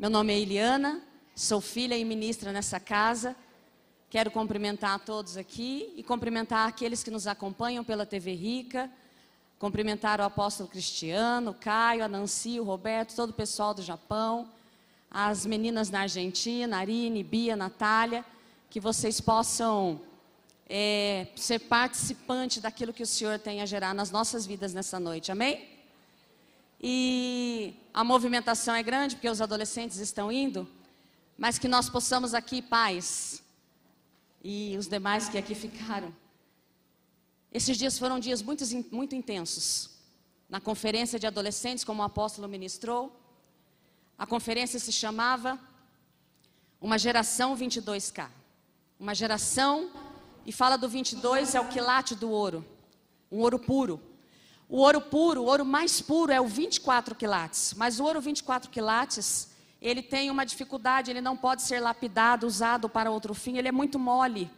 [0.00, 1.02] Meu nome é Eliana,
[1.36, 3.36] sou filha e ministra nessa casa.
[4.08, 8.90] Quero cumprimentar a todos aqui e cumprimentar aqueles que nos acompanham pela TV Rica.
[9.58, 14.48] Cumprimentar o apóstolo Cristiano, o Caio, a Nancy, o Roberto, todo o pessoal do Japão,
[15.10, 18.24] as meninas na Argentina, Arine, Bia, Natália,
[18.70, 20.00] que vocês possam
[20.66, 25.30] é, ser participante daquilo que o Senhor tem a gerar nas nossas vidas nessa noite,
[25.30, 25.69] amém?
[26.80, 30.66] E a movimentação é grande, porque os adolescentes estão indo,
[31.36, 33.42] mas que nós possamos aqui, pais,
[34.42, 36.14] e os demais que aqui ficaram.
[37.52, 39.90] Esses dias foram dias muito, muito intensos.
[40.48, 43.14] Na conferência de adolescentes, como o apóstolo ministrou,
[44.16, 45.60] a conferência se chamava
[46.80, 48.28] Uma Geração 22K.
[48.98, 49.90] Uma geração
[50.44, 52.64] e fala do 22 é o quilate do ouro,
[53.30, 54.00] um ouro puro.
[54.70, 58.70] O ouro puro, o ouro mais puro é o 24 quilates, mas o ouro 24
[58.70, 59.48] quilates,
[59.82, 63.72] ele tem uma dificuldade, ele não pode ser lapidado, usado para outro fim, ele é
[63.72, 64.48] muito mole,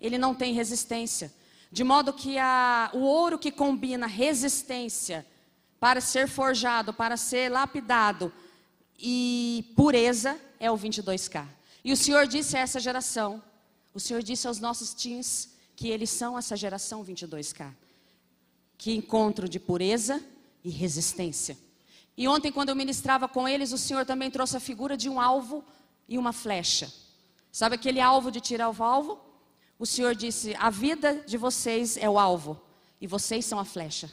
[0.00, 1.30] ele não tem resistência.
[1.70, 5.26] De modo que a, o ouro que combina resistência
[5.78, 8.32] para ser forjado, para ser lapidado
[8.98, 11.46] e pureza é o 22K.
[11.84, 13.42] E o Senhor disse a essa geração:
[13.92, 17.70] o Senhor disse aos nossos teens que eles são essa geração 22K.
[18.78, 20.24] Que encontro de pureza
[20.64, 21.58] e resistência.
[22.16, 25.20] E ontem, quando eu ministrava com eles, o Senhor também trouxe a figura de um
[25.20, 25.62] alvo
[26.08, 26.90] e uma flecha.
[27.52, 29.20] Sabe aquele alvo de tirar o alvo?
[29.78, 32.60] O Senhor disse: A vida de vocês é o alvo
[33.00, 34.10] e vocês são a flecha.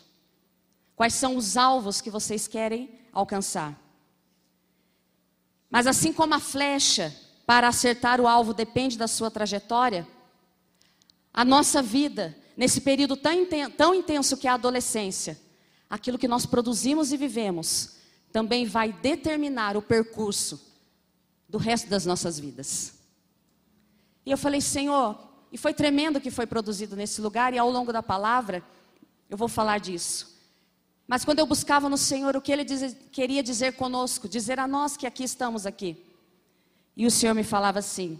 [0.95, 3.79] Quais são os alvos que vocês querem alcançar?
[5.69, 10.07] Mas assim como a flecha para acertar o alvo depende da sua trajetória,
[11.33, 15.39] a nossa vida, nesse período tão intenso, tão intenso que é a adolescência,
[15.89, 17.97] aquilo que nós produzimos e vivemos,
[18.31, 20.73] também vai determinar o percurso
[21.47, 22.93] do resto das nossas vidas.
[24.25, 25.17] E eu falei, Senhor,
[25.51, 28.63] e foi tremendo o que foi produzido nesse lugar, e ao longo da palavra,
[29.29, 30.35] eu vou falar disso.
[31.07, 34.67] Mas quando eu buscava no Senhor o que Ele diz, queria dizer conosco, dizer a
[34.67, 36.03] nós que aqui estamos aqui,
[36.97, 38.19] e o Senhor me falava assim: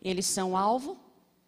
[0.00, 0.96] eles são alvo,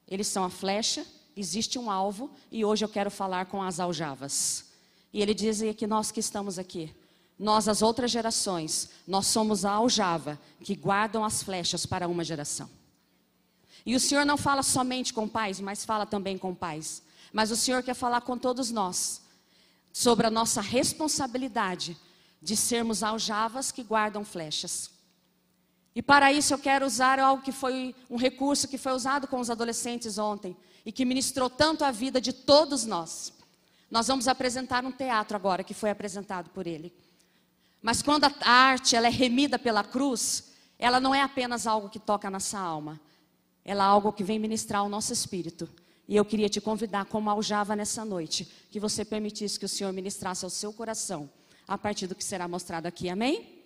[0.08, 1.06] eles são a flecha,
[1.36, 4.66] existe um alvo, e hoje eu quero falar com as aljavas.
[5.12, 6.94] E ele dizia que nós que estamos aqui,
[7.38, 12.68] nós, as outras gerações, nós somos a aljava que guardam as flechas para uma geração.
[13.84, 17.02] E o Senhor não fala somente com pais, mas fala também com pais.
[17.32, 19.22] Mas o Senhor quer falar com todos nós
[19.92, 21.96] sobre a nossa responsabilidade
[22.42, 24.90] de sermos aljavas que guardam flechas.
[26.00, 29.38] E para isso eu quero usar algo que foi um recurso que foi usado com
[29.38, 33.34] os adolescentes ontem e que ministrou tanto a vida de todos nós.
[33.90, 36.90] Nós vamos apresentar um teatro agora que foi apresentado por ele.
[37.82, 41.98] Mas quando a arte ela é remida pela cruz, ela não é apenas algo que
[41.98, 42.98] toca a nossa alma.
[43.62, 45.68] Ela é algo que vem ministrar o nosso espírito.
[46.08, 49.92] E eu queria te convidar, como aljava nessa noite, que você permitisse que o Senhor
[49.92, 51.28] ministrasse ao seu coração
[51.68, 53.10] a partir do que será mostrado aqui.
[53.10, 53.59] Amém?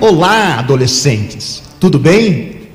[0.00, 1.62] Olá, adolescentes.
[1.78, 2.70] Tudo bem?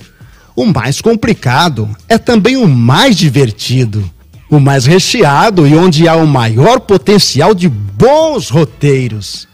[0.56, 4.10] o mais complicado é também o mais divertido,
[4.50, 9.48] o mais recheado e onde há o maior potencial de bons roteiros.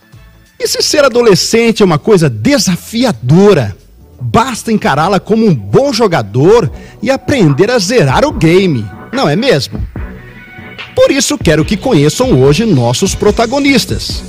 [0.58, 3.76] E se ser adolescente é uma coisa desafiadora,
[4.22, 6.72] basta encará-la como um bom jogador
[7.02, 9.86] e aprender a zerar o game, não é mesmo?
[10.96, 14.24] Por isso quero que conheçam hoje nossos protagonistas.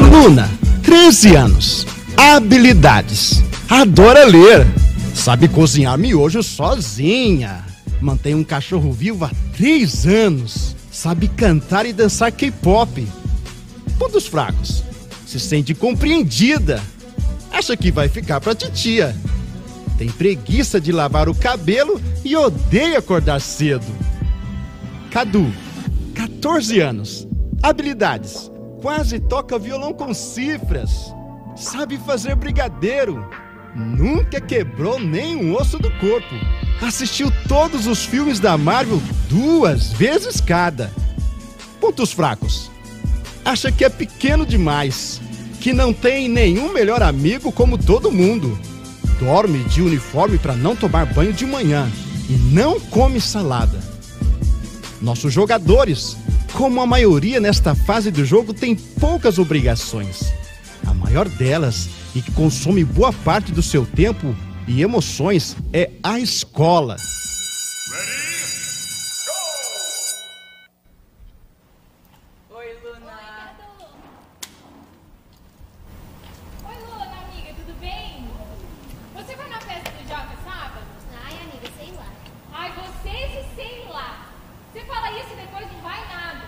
[0.00, 0.50] Luna,
[0.82, 1.86] 13 anos.
[2.16, 3.42] Habilidades.
[3.68, 4.66] Adora ler.
[5.14, 7.64] Sabe cozinhar miojo sozinha.
[8.00, 10.74] Mantém um cachorro vivo há 3 anos.
[10.90, 13.06] Sabe cantar e dançar K-pop.
[13.98, 14.82] Pontos fracos.
[15.26, 16.82] Se sente compreendida.
[17.52, 19.14] Acha que vai ficar pra titia.
[19.98, 23.86] Tem preguiça de lavar o cabelo e odeia acordar cedo.
[25.10, 25.50] Cadu,
[26.14, 27.26] 14 anos.
[27.62, 28.50] Habilidades:
[28.82, 31.14] quase toca violão com cifras.
[31.56, 33.28] Sabe fazer brigadeiro.
[33.74, 36.34] Nunca quebrou nem um osso do corpo.
[36.82, 40.92] Assistiu todos os filmes da Marvel duas vezes cada.
[41.80, 42.70] Pontos fracos:
[43.44, 45.20] acha que é pequeno demais,
[45.60, 48.58] que não tem nenhum melhor amigo como todo mundo.
[49.18, 51.90] Dorme de uniforme para não tomar banho de manhã
[52.28, 53.80] e não come salada.
[55.00, 56.16] Nossos jogadores,
[56.52, 60.32] como a maioria nesta fase do jogo, tem poucas obrigações.
[60.86, 64.34] A maior delas, e que consome boa parte do seu tempo
[64.68, 66.96] e emoções, é a escola.
[72.50, 73.52] Oi, Luna.
[76.64, 78.28] Oi, Luna, amiga, tudo bem?
[79.14, 80.86] Você vai na festa do Jota sábado?
[81.24, 82.06] Ai, amiga, sei lá.
[82.52, 84.26] Ai, você se sei lá.
[84.72, 86.44] Você fala isso e depois não vai nada.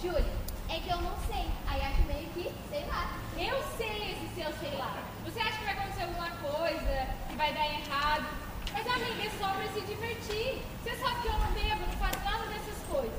[0.00, 0.24] Júlia,
[0.68, 1.46] é que eu não sei.
[1.66, 3.12] Aí acho meio que, sei lá.
[3.36, 5.02] Eu sei esse seu sei lá.
[5.24, 8.26] Você acha que vai acontecer alguma coisa, que vai dar errado.
[8.72, 10.62] Mas, amiga, é só pra se divertir.
[10.82, 13.18] Você sabe que eu não bebo, não faço nada dessas coisas.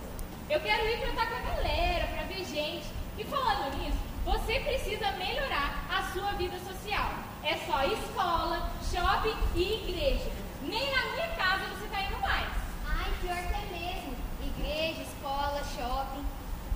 [0.50, 2.88] Eu quero ir pra estar com a galera, pra ver gente.
[3.18, 7.12] E falando nisso, você precisa melhorar a sua vida social.
[7.44, 10.32] É só escola, shopping e igreja.
[10.64, 12.48] Nem na minha casa você tá indo mais.
[12.88, 14.16] Ai, pior que é mesmo.
[14.42, 16.26] Igreja, escola, shopping.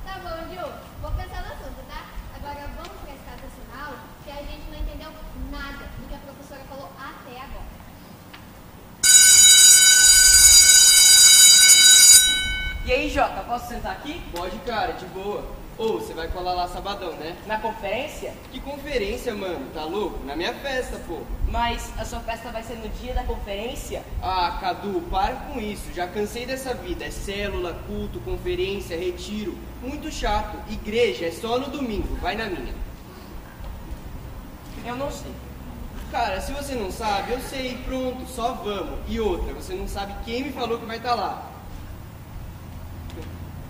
[0.06, 0.72] Tá bom, Ju.
[1.02, 2.06] Vou pensar no assunto, tá?
[2.36, 5.12] Agora vamos prestar atenção na aula, que a gente não entendeu
[5.52, 7.78] nada do que a professora falou até agora.
[12.86, 14.22] E aí, Jota, posso sentar aqui?
[14.34, 15.06] Pode, cara, de
[15.78, 17.38] Ô, você vai colar lá sabadão, né?
[17.46, 18.34] Na conferência?
[18.52, 19.64] Que conferência, mano?
[19.76, 20.26] Tá louco?
[20.26, 21.20] Na minha festa, pô.
[21.48, 24.04] Mas a sua festa vai ser no dia da conferência?
[24.20, 25.94] Ah, Cadu, para com isso.
[25.94, 27.06] Já cansei dessa vida.
[27.06, 29.56] É célula, culto, conferência, retiro.
[29.80, 30.58] Muito chato.
[30.68, 32.16] Igreja é só no domingo.
[32.16, 32.74] Vai na minha.
[34.84, 35.32] Eu não sei.
[36.12, 37.78] Cara, se você não sabe, eu sei.
[37.86, 38.98] Pronto, só vamos.
[39.08, 41.52] E outra, você não sabe quem me falou que vai estar lá.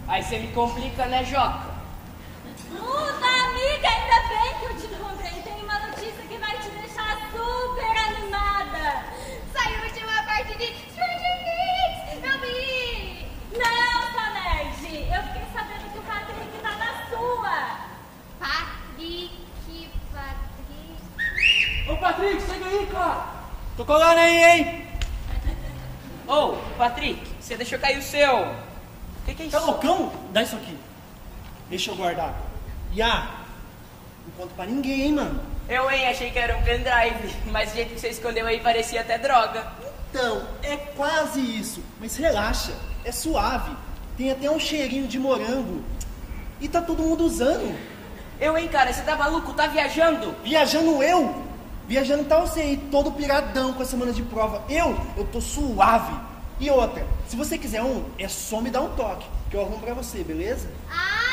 [0.08, 1.77] Aí você me complica, né, Jota?
[2.72, 5.42] Luta, amiga, ainda bem que eu te encontrei.
[5.42, 9.04] Tem uma notícia que vai te deixar super animada.
[9.54, 12.24] Saiu a última parte de Stranger Things!
[12.24, 13.28] Eu vi!
[13.54, 14.82] Não, sua nerd.
[15.14, 17.58] Eu fiquei sabendo que o Patrick tá na sua.
[18.40, 21.90] Patrick, Patrick...
[21.90, 23.28] Ô, Patrick, chega aí, cara.
[23.78, 24.88] Tô colando aí, hein?
[26.28, 28.42] Ô, Patrick, você deixou cair o seu.
[28.42, 29.58] O que, que é isso?
[29.58, 30.12] Tá loucão?
[30.32, 30.78] Dá isso aqui.
[31.70, 32.47] Deixa eu guardar.
[32.94, 33.46] Iá,
[34.26, 35.40] não conta pra ninguém, hein, mano.
[35.70, 39.02] Eu, hein, achei que era um pendrive, mas o jeito que você escondeu aí parecia
[39.02, 39.68] até droga.
[40.10, 41.84] Então, é quase isso.
[42.00, 42.74] Mas relaxa,
[43.04, 43.76] é suave.
[44.18, 45.84] Tem até um cheirinho de morango.
[46.60, 47.78] E tá todo mundo usando.
[48.40, 49.54] Eu, hein, cara, você tá maluco?
[49.54, 50.34] Tá viajando?
[50.44, 51.44] Viajando eu?
[51.88, 54.64] Viajando tá você aí, todo piradão com essa semana de prova.
[54.70, 56.14] Eu, eu tô suave.
[56.60, 59.80] E outra, se você quiser um, é só me dar um toque, que eu arrumo
[59.80, 60.70] pra você, beleza?
[60.90, 61.27] Ah,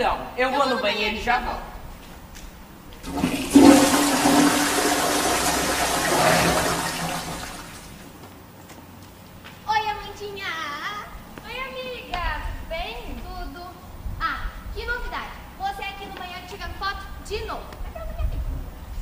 [0.00, 1.60] Então, eu, vou no banheiro e já volto.
[9.68, 10.46] Oi, Amandinha!
[11.44, 12.40] Oi, amiga!
[12.46, 13.14] Tudo bem?
[13.14, 13.62] Tudo.
[14.18, 15.32] Ah, que novidade!
[15.58, 17.66] Você aqui no banheiro tirando foto de novo.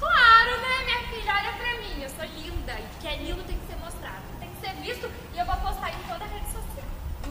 [0.00, 1.32] Claro, né, minha filha?
[1.32, 2.72] Olha pra mim, eu sou linda.
[2.72, 4.24] E o que é lindo tem que ser mostrado.
[4.40, 6.88] Tem que ser visto e eu vou postar em toda a rede social.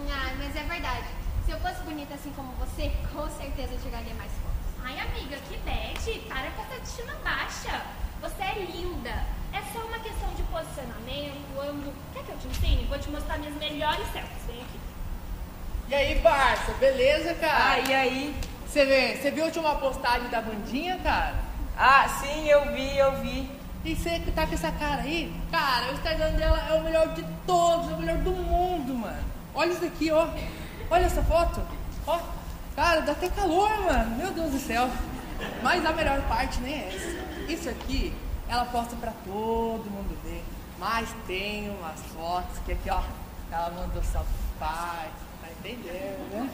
[0.09, 1.16] Ah, mas é verdade.
[1.47, 4.83] Se eu fosse bonita assim como você, com certeza eu tiraria mais fotos.
[4.83, 6.19] Ai, amiga, que bad.
[6.27, 7.85] Para com essa autoestima baixa.
[8.21, 9.23] Você é linda.
[9.53, 11.93] É só uma questão de posicionamento, ângulo.
[12.13, 12.85] Quer que eu te ensine?
[12.89, 14.43] Vou te mostrar minhas melhores selfies.
[14.45, 14.79] Vem aqui.
[15.87, 17.75] E aí, parça, beleza, cara?
[17.75, 18.35] Ah, e aí?
[18.67, 21.35] Você vê, você viu a última postagem da bandinha, cara?
[21.77, 23.49] Ah, sim, eu vi, eu vi.
[23.85, 25.33] E você que tá com essa cara aí?
[25.49, 29.23] Cara, o Instagram dela é o melhor de todos, é o melhor do mundo, mano.
[29.55, 30.27] Olha isso aqui, ó.
[30.89, 31.61] Olha essa foto.
[32.05, 32.19] Ó.
[32.75, 34.15] Cara, dá até calor, mano.
[34.15, 34.89] Meu Deus do céu.
[35.61, 37.51] Mas a melhor parte nem é essa.
[37.51, 38.13] Isso aqui,
[38.47, 40.43] ela posta pra todo mundo ver.
[40.79, 43.01] Mas tem umas fotos que aqui, ó.
[43.51, 44.23] Ela mandou só
[44.59, 45.09] pai.
[45.41, 46.49] Tá entendendo, né?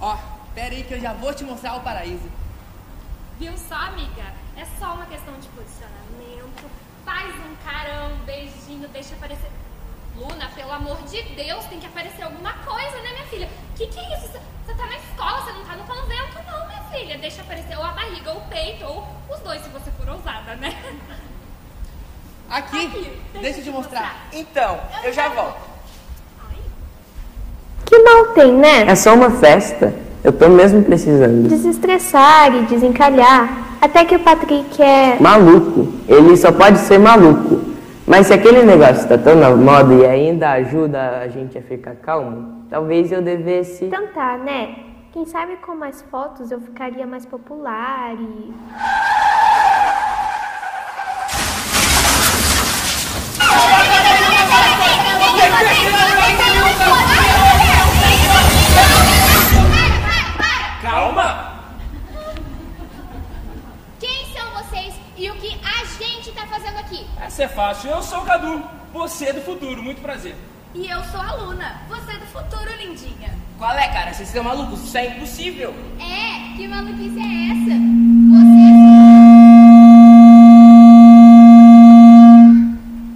[0.00, 0.16] Ó,
[0.54, 2.28] pera aí que eu já vou te mostrar o paraíso.
[3.38, 4.32] Viu só, amiga?
[4.56, 6.68] É só uma questão de posicionamento.
[7.04, 9.50] Faz um carão, um beijinho, deixa aparecer.
[10.18, 13.48] Luna, pelo amor de Deus, tem que aparecer alguma coisa, né, minha filha?
[13.76, 14.28] Que que é isso?
[14.66, 17.18] Você- tá na escola, você não tá no convento, não, minha filha.
[17.18, 20.54] Deixa aparecer ou a barriga, ou o peito, ou os dois, se você for ousada,
[20.56, 20.74] né?
[22.50, 24.26] Aqui, Aqui, deixa eu te mostrar.
[24.32, 25.68] Então, eu já volto.
[27.86, 28.82] Que mal tem, né?
[28.82, 29.94] É só uma festa.
[30.22, 31.48] Eu tô mesmo precisando.
[31.48, 33.78] Desestressar e desencalhar.
[33.80, 35.16] Até que o Patrick é.
[35.20, 35.92] Maluco.
[36.06, 37.67] Ele só pode ser maluco.
[38.08, 41.94] Mas se aquele negócio tá tão na moda e ainda ajuda a gente a ficar
[41.96, 43.84] calmo, talvez eu devesse.
[43.84, 44.76] Então tá, né?
[45.12, 48.54] Quem sabe com mais fotos eu ficaria mais popular e.
[60.80, 61.57] Calma!
[66.58, 67.06] Fazendo aqui?
[67.20, 67.90] Essa é fácil.
[67.90, 68.62] Eu sou o Cadu,
[68.92, 70.34] você do futuro, muito prazer.
[70.74, 73.30] E eu sou a Luna, você do futuro, lindinha.
[73.56, 74.12] Qual é, cara?
[74.12, 74.82] Vocês são malucos?
[74.82, 75.74] Isso é impossível.
[75.98, 77.74] É, que maluquice é essa?
[78.34, 78.78] Vocês.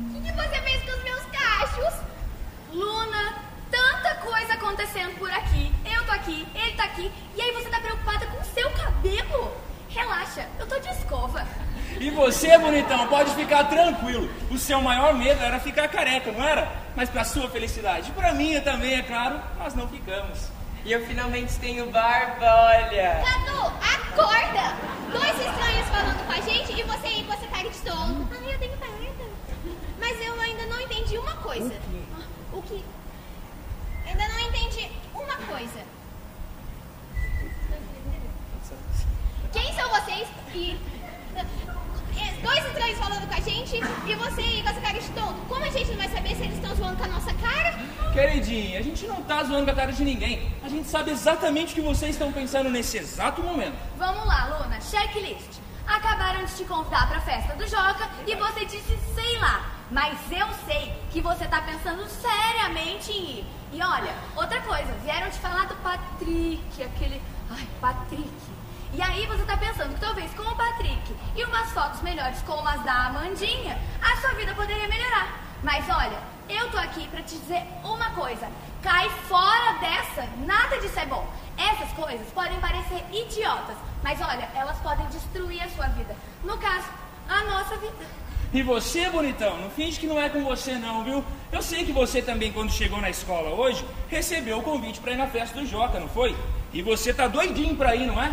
[0.09, 1.95] O que, que você fez com os meus cachos?
[2.73, 3.35] Luna,
[3.71, 5.73] tanta coisa acontecendo por aqui.
[5.85, 7.11] Eu tô aqui, ele tá aqui.
[7.37, 9.53] E aí você tá preocupada com o seu cabelo?
[9.91, 11.47] Relaxa, eu tô de escova.
[12.01, 14.29] E você, bonitão, pode ficar tranquilo.
[14.51, 16.71] O seu maior medo era ficar careca, não era?
[16.97, 18.11] Mas pra sua felicidade.
[18.13, 20.51] Pra minha também, é claro, nós não ficamos.
[20.85, 23.23] E eu finalmente tenho barba, olha.
[23.25, 24.77] Cadu, acorda!
[25.13, 28.29] Dois estranhos falando com a gente e você aí com essa cara de tolo.
[28.33, 28.93] Ai, eu tenho barba.
[30.01, 31.73] Mas eu ainda não entendi uma coisa.
[32.53, 32.85] O que?
[34.07, 35.81] Ainda não entendi uma coisa.
[39.53, 40.77] Quem são vocês e.
[42.43, 45.41] Dois estranhos falando com a gente e você aí com essa cara de tonto.
[45.49, 47.79] Como a gente não vai saber se eles estão zoando com a nossa cara?
[48.13, 50.53] Queridinha, a gente não tá zoando com a cara de ninguém.
[50.63, 53.77] A gente sabe exatamente o que vocês estão pensando nesse exato momento.
[53.97, 55.61] Vamos lá, Luna, checklist.
[55.87, 59.71] Acabaram de te convidar pra festa do Joca e você disse sei lá.
[59.91, 63.47] Mas eu sei que você tá pensando seriamente em ir.
[63.73, 67.21] E olha, outra coisa, vieram te falar do Patrick, aquele.
[67.51, 68.52] Ai, Patrick.
[68.95, 72.69] E aí você tá pensando que talvez com o Patrick e umas fotos melhores como
[72.69, 75.41] as da Amandinha, a sua vida poderia melhorar.
[75.63, 78.51] Mas olha, eu tô aqui pra te dizer uma coisa.
[78.83, 81.27] Cai fora dessa, nada disso é bom.
[81.57, 86.15] Essas coisas podem parecer idiotas, mas olha, elas podem destruir a sua vida.
[86.45, 86.87] No caso,
[87.31, 88.05] a nossa vida.
[88.53, 91.25] E você, bonitão, não finge que não é com você não, viu?
[91.51, 95.17] Eu sei que você também, quando chegou na escola hoje, recebeu o convite pra ir
[95.17, 96.37] na festa do Joca, não foi?
[96.75, 98.31] E você tá doidinho pra ir, não é?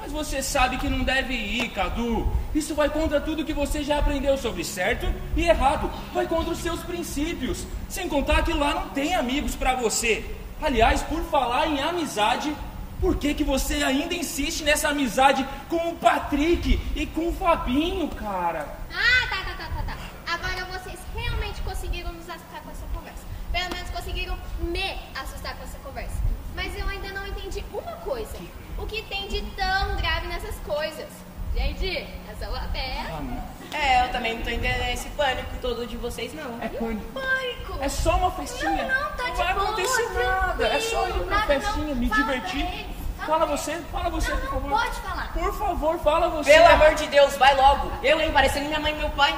[0.00, 2.30] Mas você sabe que não deve ir, Cadu.
[2.54, 5.90] Isso vai contra tudo que você já aprendeu sobre certo e errado.
[6.14, 7.66] Vai contra os seus princípios.
[7.88, 10.24] Sem contar que lá não tem amigos pra você.
[10.62, 12.54] Aliás, por falar em amizade,
[13.00, 18.08] por que, que você ainda insiste nessa amizade com o Patrick e com o Fabinho,
[18.08, 18.76] cara?
[18.92, 19.96] Ah, tá, tá, tá, tá, tá.
[20.26, 23.22] Agora vocês realmente conseguiram nos assustar com essa conversa.
[23.52, 26.16] Pelo menos conseguiram me assustar com essa conversa.
[26.56, 28.36] Mas eu ainda não entendi uma coisa.
[28.78, 31.06] O que tem de tão grave nessas coisas?
[31.54, 33.76] Gente, essa é uma festa.
[33.76, 36.58] É, eu também não tô entendendo esse pânico todo de vocês, não.
[36.62, 37.04] É pânico.
[37.12, 37.78] Pânico!
[37.80, 38.86] É só uma festinha.
[38.86, 40.66] Não, não, tá Não de vai boa, acontecer nada.
[40.68, 42.64] É só ir pra festinha, me Fala divertir.
[42.64, 44.70] pra eles, fala Fala pra você, fala você, Não, por não, favor.
[44.70, 45.32] pode falar.
[45.32, 46.52] Por favor, fala você.
[46.52, 47.92] Pelo amor de Deus, vai logo.
[48.02, 49.32] Eu, hein, parecendo minha mãe e meu pai.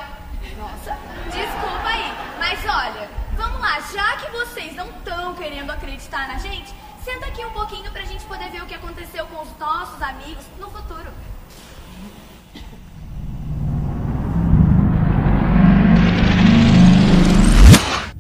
[0.59, 6.39] Nossa, desculpa aí, mas olha, vamos lá, já que vocês não estão querendo acreditar na
[6.39, 10.01] gente, senta aqui um pouquinho pra gente poder ver o que aconteceu com os nossos
[10.03, 11.11] amigos no futuro.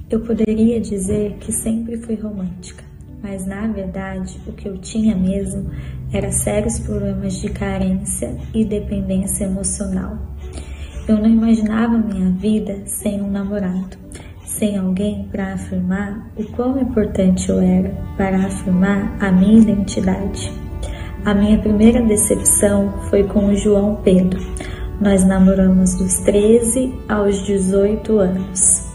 [0.08, 2.82] Eu poderia dizer que sempre fui romântica,
[3.22, 5.70] mas na verdade o que eu tinha mesmo
[6.12, 10.18] era sérios problemas de carência e dependência emocional.
[11.06, 13.99] Eu não imaginava minha vida sem um namorado,
[14.60, 17.88] sem alguém para afirmar o quão importante eu era
[18.18, 20.52] para afirmar a minha identidade.
[21.24, 24.38] A minha primeira decepção foi com o João Pedro.
[25.00, 28.86] Nós namoramos dos 13 aos 18 anos.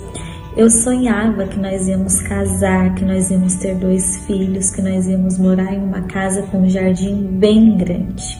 [0.55, 5.39] Eu sonhava que nós íamos casar, que nós íamos ter dois filhos, que nós íamos
[5.39, 8.39] morar em uma casa com um jardim bem grande.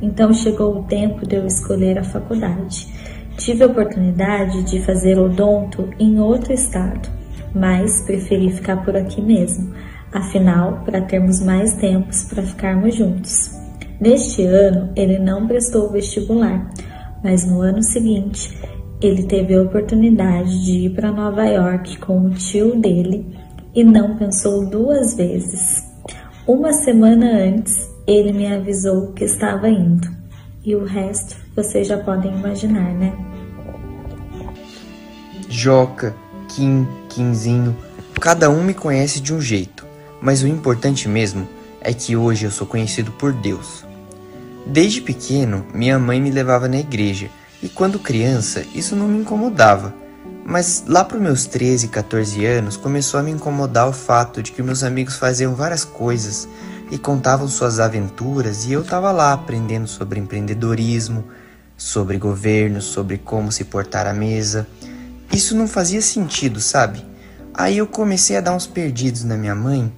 [0.00, 2.86] Então chegou o tempo de eu escolher a faculdade.
[3.36, 7.08] Tive a oportunidade de fazer odonto em outro estado,
[7.54, 9.74] mas preferi ficar por aqui mesmo,
[10.12, 13.50] afinal, para termos mais tempos para ficarmos juntos.
[14.00, 16.70] Neste ano, ele não prestou o vestibular,
[17.22, 18.56] mas no ano seguinte
[19.00, 23.26] ele teve a oportunidade de ir para Nova York com o tio dele
[23.74, 25.84] e não pensou duas vezes.
[26.46, 30.08] Uma semana antes, ele me avisou que estava indo.
[30.64, 33.12] E o resto vocês já podem imaginar, né?
[35.48, 36.14] Joca,
[36.48, 37.76] Kim, Quinzinho,
[38.20, 39.86] cada um me conhece de um jeito,
[40.20, 41.48] mas o importante mesmo
[41.80, 43.84] é que hoje eu sou conhecido por Deus.
[44.66, 47.30] Desde pequeno, minha mãe me levava na igreja
[47.62, 49.94] e quando criança, isso não me incomodava.
[50.44, 54.62] Mas lá para meus 13, 14 anos, começou a me incomodar o fato de que
[54.62, 56.48] meus amigos faziam várias coisas
[56.90, 61.24] e contavam suas aventuras e eu estava lá aprendendo sobre empreendedorismo,
[61.76, 64.66] sobre governo, sobre como se portar à mesa.
[65.32, 67.04] Isso não fazia sentido, sabe?
[67.52, 69.92] Aí eu comecei a dar uns perdidos na minha mãe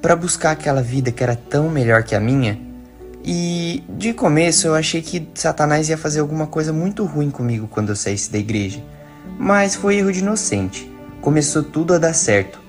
[0.00, 2.60] para buscar aquela vida que era tão melhor que a minha
[3.26, 7.88] e de começo eu achei que Satanás ia fazer alguma coisa muito ruim comigo quando
[7.88, 8.84] eu saísse da igreja.
[9.38, 10.92] Mas foi erro de inocente.
[11.22, 12.60] Começou tudo a dar certo.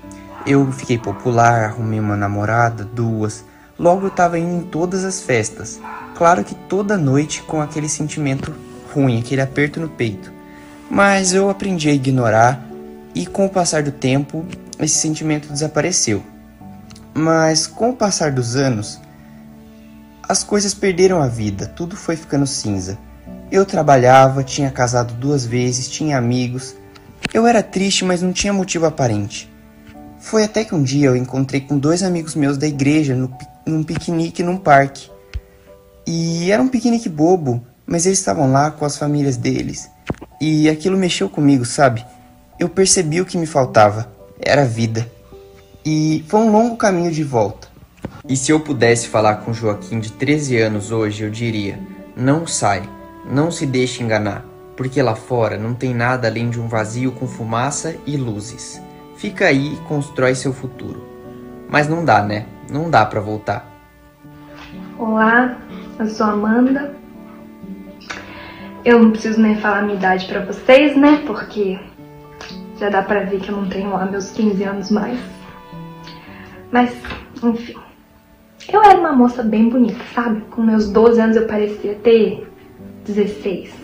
[0.46, 3.44] Eu fiquei popular, arrumei uma namorada, duas.
[3.78, 5.78] Logo eu tava indo em todas as festas.
[6.16, 8.54] Claro que toda noite com aquele sentimento
[8.94, 10.32] ruim, aquele aperto no peito.
[10.90, 12.66] Mas eu aprendi a ignorar
[13.14, 14.42] e com o passar do tempo
[14.78, 16.22] esse sentimento desapareceu.
[17.12, 18.98] Mas com o passar dos anos,
[20.26, 22.96] as coisas perderam a vida, tudo foi ficando cinza.
[23.52, 26.74] Eu trabalhava, tinha casado duas vezes, tinha amigos.
[27.32, 29.52] Eu era triste, mas não tinha motivo aparente.
[30.18, 33.30] Foi até que um dia eu encontrei com dois amigos meus da igreja no,
[33.66, 35.14] num piquenique num parque.
[36.06, 39.90] E era um piquenique bobo, mas eles estavam lá com as famílias deles.
[40.40, 42.04] E aquilo mexeu comigo, sabe?
[42.60, 44.12] Eu percebi o que me faltava.
[44.40, 45.10] Era vida.
[45.84, 47.68] E foi um longo caminho de volta.
[48.28, 51.78] E se eu pudesse falar com Joaquim de 13 anos hoje, eu diria:
[52.16, 52.88] não sai,
[53.28, 54.44] não se deixe enganar,
[54.76, 58.80] porque lá fora não tem nada além de um vazio com fumaça e luzes.
[59.16, 61.04] Fica aí e constrói seu futuro.
[61.68, 62.46] Mas não dá, né?
[62.70, 63.72] Não dá para voltar.
[64.98, 65.58] Olá,
[65.98, 66.94] eu sou Amanda.
[68.84, 71.22] Eu não preciso nem falar minha idade para vocês, né?
[71.26, 71.78] Porque
[72.78, 75.18] já dá pra ver que eu não tenho lá meus 15 anos mais.
[76.70, 76.94] Mas,
[77.42, 77.76] enfim.
[78.72, 80.40] Eu era uma moça bem bonita, sabe?
[80.50, 82.48] Com meus 12 anos eu parecia ter
[83.04, 83.74] 16.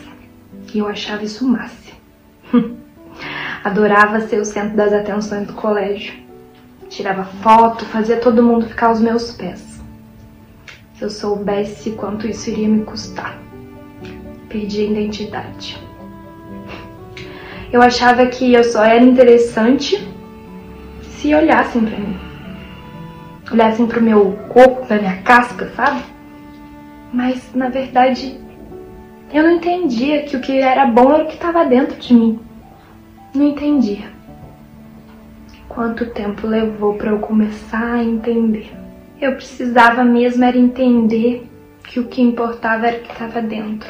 [0.74, 1.96] E eu achava isso máximo.
[3.64, 6.14] Adorava ser o centro das atenções do colégio.
[6.88, 9.71] Tirava foto, fazia todo mundo ficar aos meus pés.
[10.94, 13.38] Se eu soubesse quanto isso iria me custar.
[14.48, 15.78] Perdi a identidade.
[17.72, 20.06] Eu achava que eu só era interessante
[21.02, 22.32] se olhassem para mim
[23.52, 26.02] olhassem pro meu corpo, pra minha casca, sabe?
[27.12, 28.40] Mas na verdade
[29.32, 32.40] eu não entendia que o que era bom era o que estava dentro de mim.
[33.34, 34.10] Não entendia.
[35.68, 38.81] Quanto tempo levou para eu começar a entender?
[39.22, 41.48] Eu precisava mesmo era entender
[41.84, 43.88] que o que importava era o que estava dentro.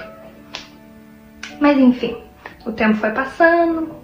[1.59, 2.19] Mas enfim,
[2.67, 3.95] o tempo foi passando,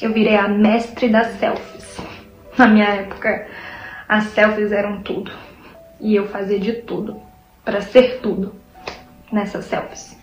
[0.00, 1.96] eu virei a mestre das selfies.
[2.56, 3.48] Na minha época,
[4.08, 5.32] as selfies eram tudo.
[6.00, 7.20] E eu fazia de tudo
[7.64, 8.54] para ser tudo
[9.32, 10.16] nessas selfies.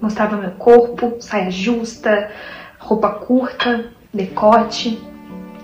[0.00, 2.30] Mostrava meu corpo, saia justa,
[2.78, 5.02] roupa curta, decote.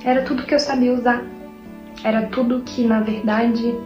[0.05, 1.23] Era tudo que eu sabia usar.
[2.03, 3.77] Era tudo que, na verdade,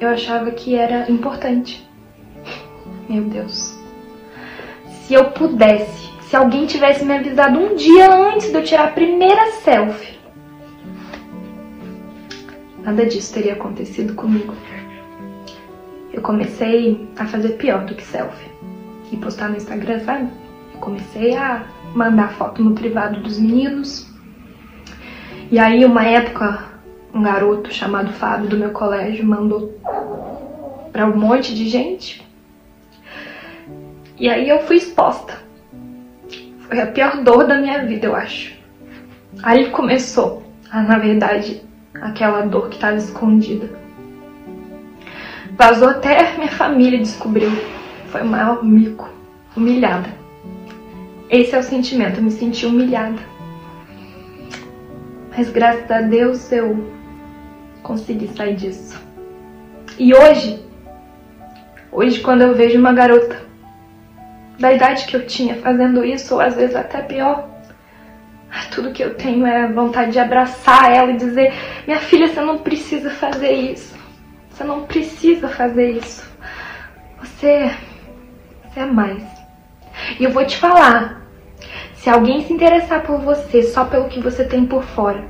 [0.00, 1.88] eu achava que era importante.
[3.08, 3.76] Meu Deus.
[5.02, 8.92] Se eu pudesse, se alguém tivesse me avisado um dia antes de eu tirar a
[8.92, 10.18] primeira selfie,
[12.88, 14.54] Nada disso teria acontecido comigo.
[16.10, 18.50] Eu comecei a fazer pior do que selfie
[19.12, 20.30] e postar no Instagram, sabe?
[20.72, 24.10] Eu comecei a mandar foto no privado dos meninos.
[25.50, 26.67] E aí, uma época,
[27.18, 29.76] um garoto chamado Fábio do meu colégio mandou
[30.92, 32.24] para um monte de gente.
[34.16, 35.36] E aí eu fui exposta.
[36.60, 38.56] Foi a pior dor da minha vida, eu acho.
[39.42, 41.62] Ali começou, a, na verdade,
[42.00, 43.68] aquela dor que estava escondida.
[45.56, 47.50] Vazou até minha família descobriu.
[48.06, 49.08] Foi o maior mico,
[49.56, 50.08] humilhada.
[51.28, 53.18] Esse é o sentimento, eu me senti humilhada.
[55.36, 56.97] Mas graças a Deus eu
[57.82, 59.00] consegui sair disso.
[59.98, 60.64] E hoje,
[61.90, 63.42] hoje quando eu vejo uma garota
[64.58, 67.48] da idade que eu tinha fazendo isso, ou às vezes até pior,
[68.70, 71.52] tudo que eu tenho é vontade de abraçar ela e dizer:
[71.86, 73.96] Minha filha, você não precisa fazer isso.
[74.50, 76.28] Você não precisa fazer isso.
[77.20, 77.70] Você,
[78.64, 79.22] você é mais.
[80.18, 81.22] E eu vou te falar:
[81.94, 85.24] se alguém se interessar por você só pelo que você tem por fora,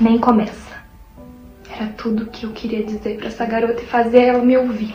[0.00, 0.71] nem começa.
[1.88, 4.94] Tudo que eu queria dizer para essa garota e fazer ela me ouvir.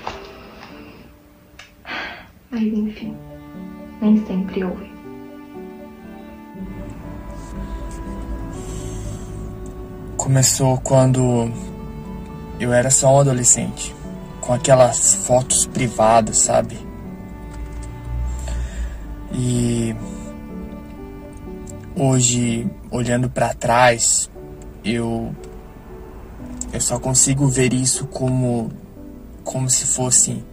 [2.50, 3.16] Mas enfim,
[4.02, 4.92] nem sempre ouve.
[10.18, 11.52] Começou quando
[12.60, 13.96] eu era só um adolescente,
[14.42, 16.78] com aquelas fotos privadas, sabe?
[19.32, 19.96] E
[21.96, 24.30] hoje, olhando para trás,
[24.84, 25.36] eu
[26.74, 28.72] eu só consigo ver isso como
[29.44, 30.44] como se fosse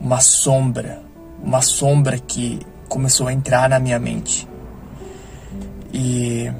[0.00, 1.02] uma sombra,
[1.42, 4.48] uma sombra que começou a entrar na minha mente.
[5.92, 6.50] E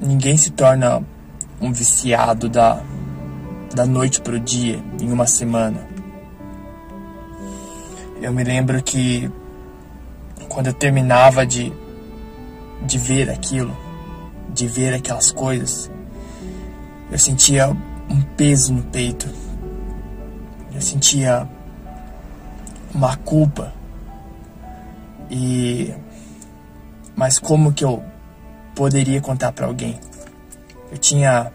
[0.00, 1.02] ninguém se torna
[1.60, 2.82] um viciado da
[3.74, 5.86] da noite pro dia em uma semana.
[8.22, 9.30] Eu me lembro que
[10.48, 11.72] quando eu terminava de
[12.86, 13.76] de ver aquilo,
[14.54, 15.90] de ver aquelas coisas,
[17.10, 17.76] eu sentia
[18.08, 19.28] um peso no peito.
[20.74, 21.48] Eu sentia
[22.94, 23.72] uma culpa.
[25.30, 25.94] E
[27.14, 28.02] mas como que eu
[28.74, 29.98] poderia contar para alguém?
[30.90, 31.52] Eu tinha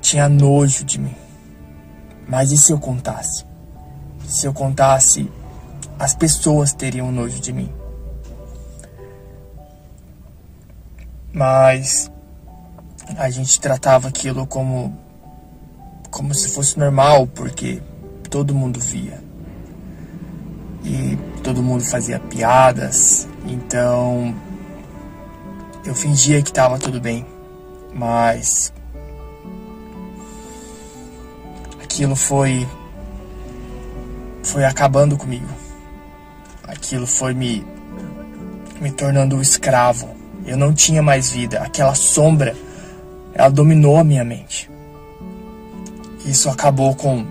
[0.00, 1.14] tinha nojo de mim.
[2.28, 3.44] Mas e se eu contasse?
[4.26, 5.30] Se eu contasse,
[5.98, 7.72] as pessoas teriam nojo de mim.
[11.32, 12.11] Mas
[13.16, 14.96] a gente tratava aquilo como
[16.10, 17.82] como se fosse normal, porque
[18.30, 19.18] todo mundo via.
[20.84, 24.34] E todo mundo fazia piadas, então
[25.84, 27.24] eu fingia que estava tudo bem,
[27.94, 28.72] mas
[31.82, 32.68] aquilo foi
[34.42, 35.48] foi acabando comigo.
[36.66, 37.64] Aquilo foi me
[38.80, 40.10] me tornando um escravo.
[40.44, 41.60] Eu não tinha mais vida.
[41.60, 42.56] Aquela sombra
[43.34, 44.70] ela dominou a minha mente.
[46.24, 47.24] Isso acabou com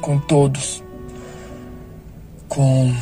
[0.00, 0.82] com todos
[2.48, 2.92] com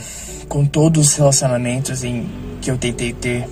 [0.48, 2.28] com todos os relacionamentos em
[2.60, 3.48] que eu tentei ter.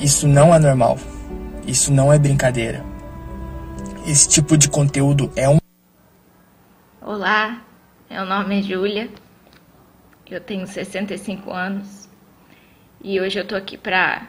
[0.00, 0.98] Isso não é normal.
[1.66, 2.84] Isso não é brincadeira.
[4.06, 5.58] Esse tipo de conteúdo é um.
[7.00, 7.60] Olá,
[8.08, 9.10] meu nome é Júlia,
[10.30, 12.08] eu tenho 65 anos
[13.02, 14.28] e hoje eu tô aqui pra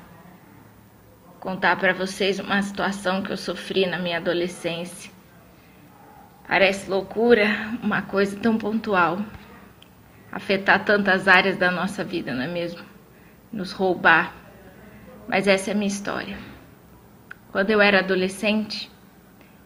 [1.40, 5.12] contar para vocês uma situação que eu sofri na minha adolescência.
[6.48, 7.46] Parece loucura
[7.84, 9.20] uma coisa tão pontual
[10.32, 12.84] afetar tantas áreas da nossa vida, não é mesmo?
[13.54, 14.34] Nos roubar.
[15.28, 16.47] Mas essa é a minha história.
[17.52, 18.90] Quando eu era adolescente,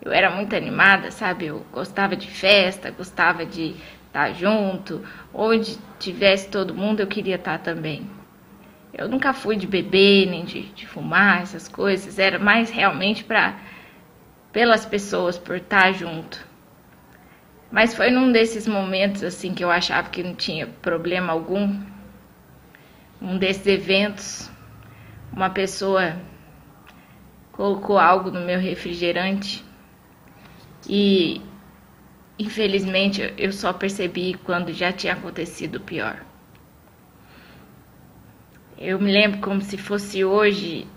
[0.02, 1.48] eu era muito animada, sabe?
[1.48, 3.76] Eu gostava de festa, gostava de
[4.08, 5.04] estar junto.
[5.34, 8.10] Onde tivesse todo mundo, eu queria estar também.
[8.94, 12.20] Eu nunca fui de beber, nem de, de fumar, essas coisas.
[12.20, 13.56] Era mais realmente para
[14.52, 16.46] pelas pessoas, por estar junto.
[17.72, 21.80] Mas foi num desses momentos assim que eu achava que não tinha problema algum.
[23.22, 24.52] Um desses eventos,
[25.32, 26.16] uma pessoa
[27.62, 29.64] colocou algo no meu refrigerante
[30.90, 31.40] e
[32.40, 36.26] infelizmente eu só percebi quando já tinha acontecido o pior.
[38.80, 40.88] Eu me lembro como se fosse hoje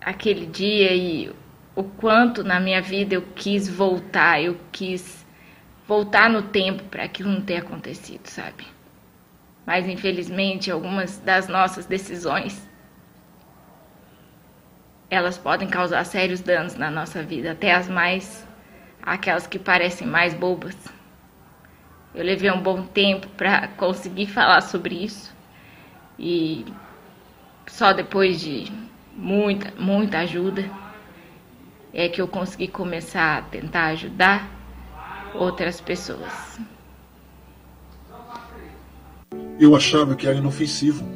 [0.00, 1.32] aquele dia e
[1.76, 5.24] o quanto na minha vida eu quis voltar, eu quis
[5.86, 8.66] voltar no tempo para aquilo não ter acontecido, sabe?
[9.64, 12.68] Mas infelizmente algumas das nossas decisões
[15.12, 18.48] elas podem causar sérios danos na nossa vida, até as mais
[19.02, 20.74] aquelas que parecem mais bobas.
[22.14, 25.30] Eu levei um bom tempo para conseguir falar sobre isso
[26.18, 26.64] e
[27.66, 28.72] só depois de
[29.14, 30.64] muita, muita ajuda,
[31.92, 34.48] é que eu consegui começar a tentar ajudar
[35.34, 36.58] outras pessoas.
[39.60, 41.06] Eu achava que era inofensivo,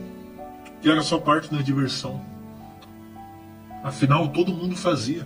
[0.83, 2.36] que era só parte da diversão.
[3.87, 5.25] Afinal, todo mundo fazia.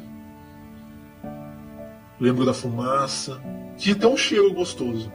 [2.20, 3.40] Lembro da fumaça,
[3.79, 5.11] tinha até um cheiro gostoso.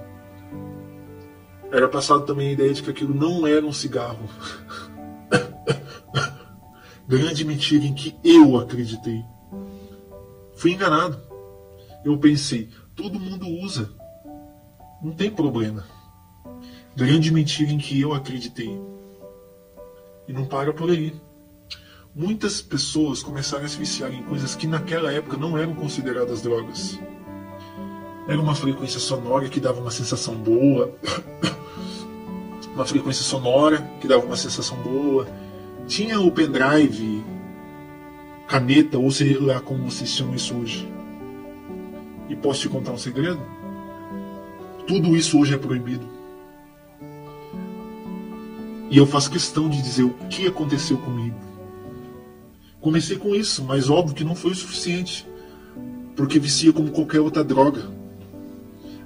[1.71, 4.27] Era passado também a ideia de que aquilo não era um cigarro.
[7.07, 9.23] Grande mentira em que eu acreditei.
[10.55, 11.21] Fui enganado.
[12.03, 13.91] Eu pensei, todo mundo usa.
[15.03, 15.85] Não tem problema.
[16.95, 18.81] Grande mentira em que eu acreditei.
[20.27, 21.13] E não para por aí.
[22.17, 26.97] Muitas pessoas começaram a se viciar em coisas que naquela época não eram consideradas drogas.
[28.25, 30.95] Era uma frequência sonora que dava uma sensação boa,
[32.73, 35.27] uma frequência sonora que dava uma sensação boa.
[35.87, 37.21] Tinha o pendrive,
[38.47, 40.89] caneta, ou sei lá como vocês chamam isso hoje.
[42.29, 43.41] E posso te contar um segredo?
[44.87, 46.07] Tudo isso hoje é proibido.
[48.89, 51.44] E eu faço questão de dizer o que aconteceu comigo.
[52.85, 55.27] Comecei com isso, mas óbvio que não foi o suficiente.
[56.15, 57.89] Porque vicia como qualquer outra droga.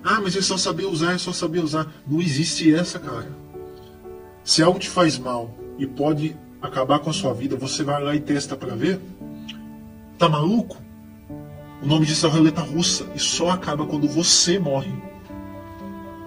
[0.03, 1.89] Ah, mas é só saber usar, é só saber usar.
[2.05, 3.31] Não existe essa, cara.
[4.43, 8.13] Se algo te faz mal e pode acabar com a sua vida, você vai lá
[8.13, 8.99] e testa para ver?
[10.17, 10.75] Tá maluco?
[11.81, 14.91] O nome disso é roleta russa e só acaba quando você morre.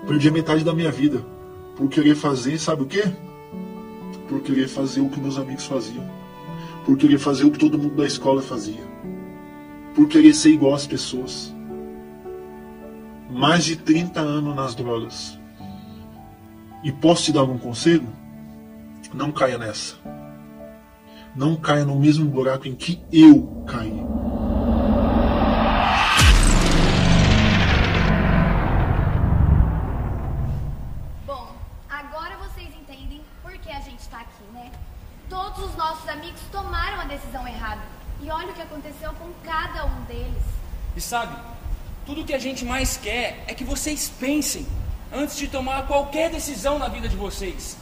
[0.09, 1.23] Perdi a metade da minha vida
[1.77, 3.05] por querer fazer, sabe o quê?
[4.27, 6.22] Por querer fazer o que meus amigos faziam.
[6.85, 8.83] Por querer fazer o que todo mundo da escola fazia.
[9.95, 11.55] Por querer ser igual às pessoas.
[13.31, 15.39] Mais de 30 anos nas drogas.
[16.83, 18.09] E posso te dar algum conselho?
[19.15, 19.97] Não caia nessa.
[21.35, 24.12] Não caia no mesmo buraco em que eu caí.
[42.33, 44.67] Que a gente mais quer é que vocês pensem
[45.13, 47.77] antes de tomar qualquer decisão na vida de vocês.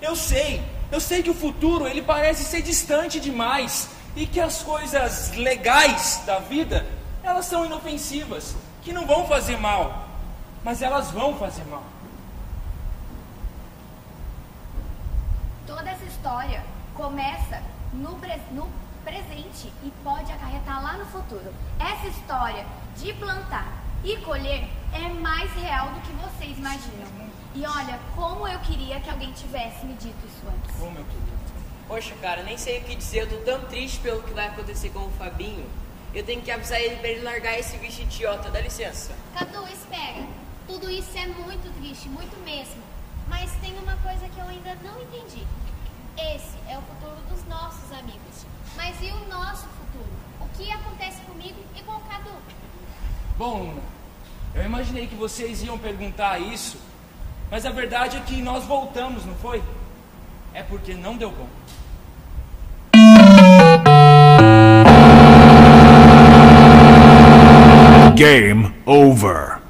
[0.00, 0.60] Eu sei,
[0.90, 6.20] eu sei que o futuro ele parece ser distante demais e que as coisas legais
[6.26, 6.84] da vida
[7.22, 10.08] elas são inofensivas, que não vão fazer mal,
[10.64, 11.84] mas elas vão fazer mal.
[15.64, 16.60] Toda essa história
[16.96, 17.62] começa
[17.92, 18.68] no, pre- no
[19.04, 21.54] presente e pode acarretar lá no futuro.
[21.78, 27.06] Essa história de plantar e colher é mais real do que vocês imaginam.
[27.54, 30.80] E olha, como eu queria que alguém tivesse me dito isso antes.
[30.80, 31.32] Ô, meu querido.
[31.86, 33.20] Poxa, cara, nem sei o que dizer.
[33.20, 35.66] Eu tô tão triste pelo que vai acontecer com o Fabinho.
[36.14, 38.50] Eu tenho que avisar ele pra ele largar esse bicho idiota.
[38.50, 39.14] Dá licença.
[39.34, 40.26] Cadu, espera.
[40.66, 42.82] Tudo isso é muito triste, muito mesmo.
[43.28, 45.46] Mas tem uma coisa que eu ainda não entendi.
[46.16, 48.46] Esse é o futuro dos nossos amigos.
[48.76, 50.12] Mas e o nosso futuro?
[50.40, 52.32] O que acontece comigo e com o Cadu?
[53.38, 53.82] Bom, Luna,
[54.54, 56.78] eu imaginei que vocês iam perguntar isso,
[57.50, 59.62] mas a verdade é que nós voltamos, não foi?
[60.52, 61.48] É porque não deu bom.
[68.14, 69.62] Game over.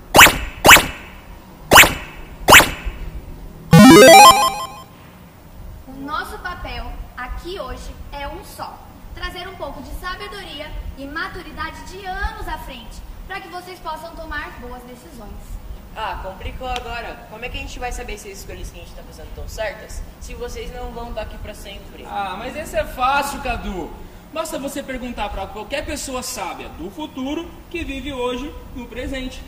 [5.87, 8.77] O nosso papel aqui hoje é um só:
[9.15, 14.15] trazer um pouco de sabedoria e maturidade de anos à frente, para que vocês possam
[14.15, 15.63] tomar boas decisões.
[15.95, 17.27] Ah, complicou agora.
[17.31, 19.29] Como é que a gente vai saber se as escolhas que a gente tá fazendo
[19.29, 20.03] estão certas?
[20.21, 22.07] Se vocês não vão estar aqui pra sempre.
[22.07, 23.91] Ah, mas esse é fácil, Cadu.
[24.33, 29.43] Basta você perguntar para qualquer pessoa sábia do futuro que vive hoje no presente.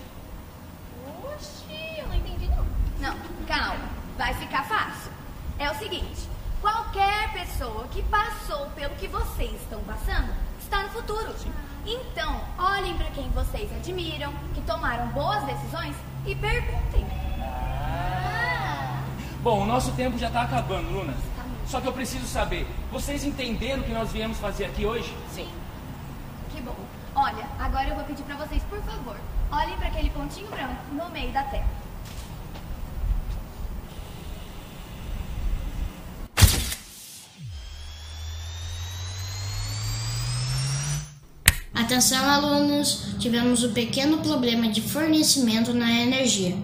[1.35, 2.67] Oxi, eu não entendi não.
[3.01, 5.11] Não, calma, vai ficar fácil.
[5.59, 6.29] É o seguinte:
[6.61, 11.35] qualquer pessoa que passou pelo que vocês estão passando está no futuro.
[11.87, 15.95] Então, olhem para quem vocês admiram, que tomaram boas decisões
[16.27, 17.05] e perguntem.
[19.43, 21.15] Bom, o nosso tempo já está acabando, Luna.
[21.67, 25.15] Só que eu preciso saber, vocês entenderam o que nós viemos fazer aqui hoje?
[25.31, 25.49] Sim.
[26.53, 26.77] Que bom.
[27.15, 29.17] Olha, agora eu vou pedir para vocês, por favor,
[29.51, 31.84] olhem para aquele pontinho branco no meio da tela.
[41.85, 43.15] Atenção, alunos!
[43.19, 46.57] Tivemos um pequeno problema de fornecimento na energia,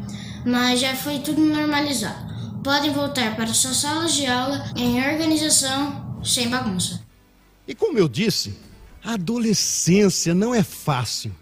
[0.46, 2.62] mas já foi tudo normalizado.
[2.64, 7.02] Podem voltar para suas salas de aula em organização, sem bagunça.
[7.68, 8.54] E como eu disse,
[9.04, 11.36] a adolescência não é fácil,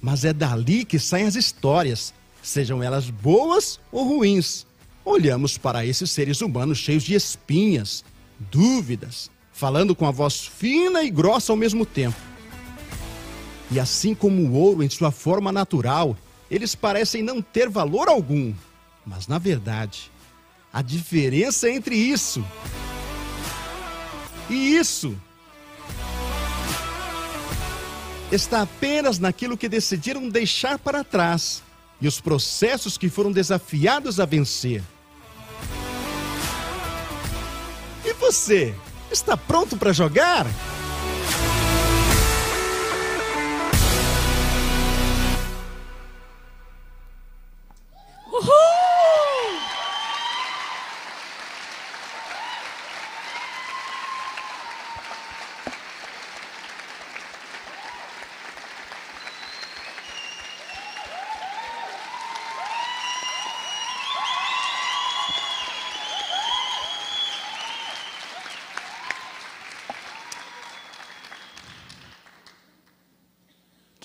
[0.00, 4.66] mas é dali que saem as histórias, sejam elas boas ou ruins.
[5.04, 8.02] Olhamos para esses seres humanos cheios de espinhas,
[8.50, 12.27] dúvidas, falando com a voz fina e grossa ao mesmo tempo.
[13.70, 16.16] E assim como o ouro em sua forma natural,
[16.50, 18.54] eles parecem não ter valor algum.
[19.04, 20.10] Mas na verdade,
[20.72, 22.44] a diferença entre isso
[24.48, 25.14] e isso
[28.32, 31.62] está apenas naquilo que decidiram deixar para trás
[32.00, 34.82] e os processos que foram desafiados a vencer.
[38.04, 38.74] E você,
[39.10, 40.46] está pronto para jogar?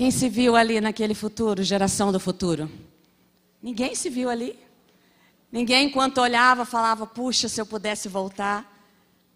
[0.03, 2.69] Quem se viu ali naquele futuro, geração do futuro?
[3.61, 4.59] Ninguém se viu ali.
[5.49, 8.69] Ninguém, enquanto olhava, falava: Puxa, se eu pudesse voltar.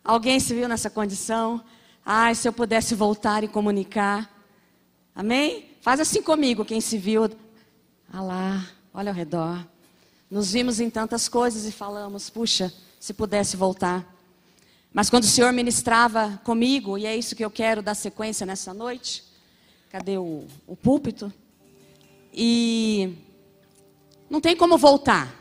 [0.04, 1.64] Alguém se viu nessa condição?
[2.06, 4.30] Ai, se eu pudesse voltar e comunicar.
[5.16, 5.72] Amém?
[5.80, 7.32] Faz assim comigo, quem se viu.
[8.12, 9.66] Ah lá, olha ao redor.
[10.30, 14.06] Nos vimos em tantas coisas e falamos: Puxa, se pudesse voltar.
[14.92, 18.74] Mas quando o Senhor ministrava comigo, e é isso que eu quero dar sequência nessa
[18.74, 19.27] noite.
[19.98, 21.34] Cadê o, o púlpito?
[22.32, 23.16] E
[24.30, 25.34] não tem como voltar.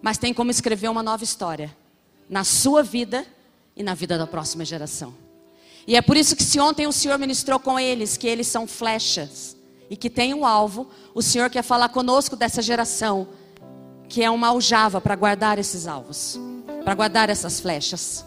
[0.00, 1.76] Mas tem como escrever uma nova história.
[2.30, 3.26] Na sua vida
[3.76, 5.14] e na vida da próxima geração.
[5.86, 8.66] E é por isso que se ontem o Senhor ministrou com eles que eles são
[8.66, 9.54] flechas
[9.90, 13.28] e que tem um alvo, o Senhor quer falar conosco dessa geração
[14.08, 16.40] que é uma aljava para guardar esses alvos,
[16.82, 18.24] para guardar essas flechas.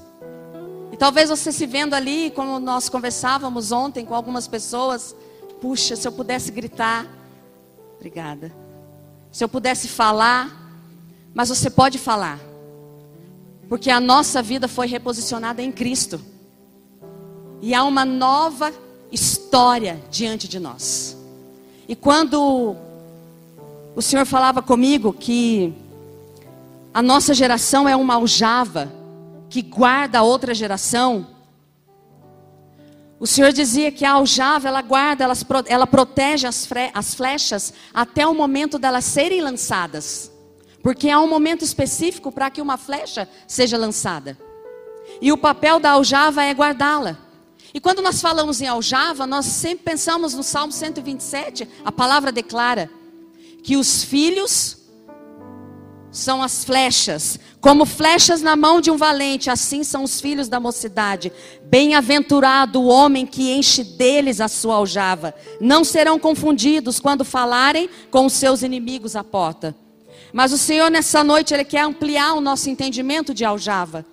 [1.02, 5.16] Talvez você se vendo ali, como nós conversávamos ontem com algumas pessoas,
[5.60, 7.08] puxa, se eu pudesse gritar,
[7.96, 8.54] obrigada.
[9.32, 10.72] Se eu pudesse falar,
[11.34, 12.40] mas você pode falar.
[13.68, 16.22] Porque a nossa vida foi reposicionada em Cristo.
[17.64, 18.72] E há uma nova
[19.12, 21.18] história diante de nós.
[21.88, 22.76] E quando
[23.96, 25.74] o Senhor falava comigo que
[26.94, 29.01] a nossa geração é uma aljava
[29.52, 31.28] que guarda a outra geração,
[33.20, 35.34] o Senhor dizia que a aljava, ela guarda, ela,
[35.68, 40.32] ela protege as, as flechas até o momento delas serem lançadas.
[40.82, 44.38] Porque há um momento específico para que uma flecha seja lançada.
[45.22, 47.18] E o papel da aljava é guardá-la.
[47.74, 52.90] E quando nós falamos em aljava, nós sempre pensamos no Salmo 127, a palavra declara
[53.62, 54.81] que os filhos
[56.12, 60.60] são as flechas, como flechas na mão de um valente, assim são os filhos da
[60.60, 61.32] mocidade.
[61.64, 65.34] Bem-aventurado o homem que enche deles a sua aljava.
[65.62, 69.74] Não serão confundidos quando falarem com os seus inimigos à porta.
[70.34, 74.06] Mas o Senhor nessa noite ele quer ampliar o nosso entendimento de aljava.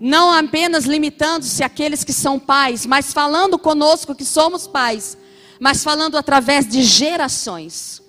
[0.00, 5.16] Não apenas limitando-se àqueles que são pais, mas falando conosco que somos pais,
[5.58, 8.02] mas falando através de gerações.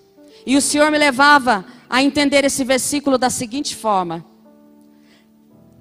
[0.46, 4.24] E o Senhor me levava a entender esse versículo da seguinte forma: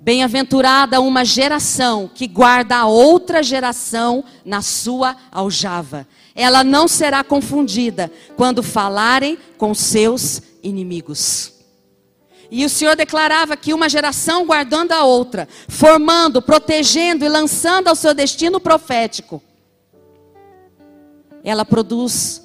[0.01, 6.09] Bem-aventurada uma geração que guarda a outra geração na sua aljava.
[6.35, 11.53] Ela não será confundida quando falarem com seus inimigos.
[12.51, 17.95] E o Senhor declarava que uma geração guardando a outra, formando, protegendo e lançando ao
[17.95, 19.43] seu destino profético,
[21.45, 22.43] ela produz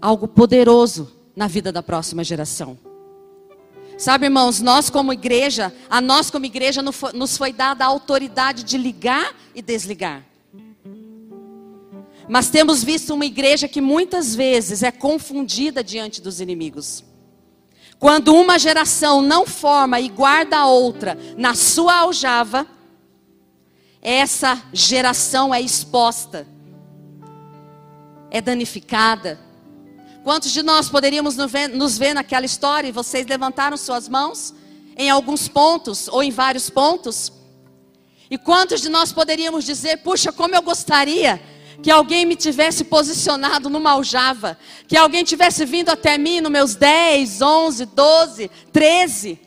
[0.00, 2.78] algo poderoso na vida da próxima geração.
[3.96, 8.76] Sabe, irmãos, nós como igreja, a nós como igreja nos foi dada a autoridade de
[8.76, 10.24] ligar e desligar.
[12.28, 17.04] Mas temos visto uma igreja que muitas vezes é confundida diante dos inimigos.
[17.98, 22.66] Quando uma geração não forma e guarda a outra na sua aljava,
[24.02, 26.46] essa geração é exposta,
[28.30, 29.38] é danificada,
[30.24, 34.54] Quantos de nós poderíamos nos ver naquela história e vocês levantaram suas mãos
[34.96, 37.30] em alguns pontos ou em vários pontos?
[38.30, 41.38] E quantos de nós poderíamos dizer, puxa, como eu gostaria
[41.82, 44.56] que alguém me tivesse posicionado numa aljava,
[44.88, 49.38] que alguém tivesse vindo até mim nos meus 10, 11, 12, 13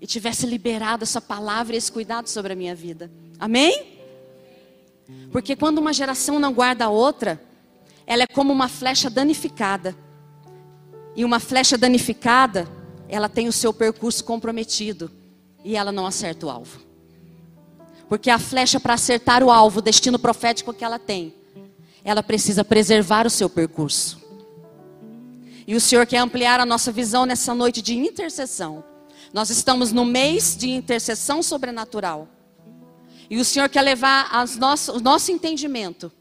[0.00, 3.08] e tivesse liberado essa palavra e esse cuidado sobre a minha vida.
[3.38, 3.86] Amém?
[5.30, 7.40] Porque quando uma geração não guarda a outra,
[8.06, 9.96] ela é como uma flecha danificada.
[11.16, 12.68] E uma flecha danificada,
[13.08, 15.10] ela tem o seu percurso comprometido
[15.64, 16.80] e ela não acerta o alvo.
[18.08, 21.34] Porque a flecha, para acertar o alvo, o destino profético que ela tem,
[22.04, 24.24] ela precisa preservar o seu percurso.
[25.66, 28.84] E o Senhor quer ampliar a nossa visão nessa noite de intercessão.
[29.32, 32.28] Nós estamos no mês de intercessão sobrenatural.
[33.28, 36.12] E o Senhor quer levar nosso, o nosso entendimento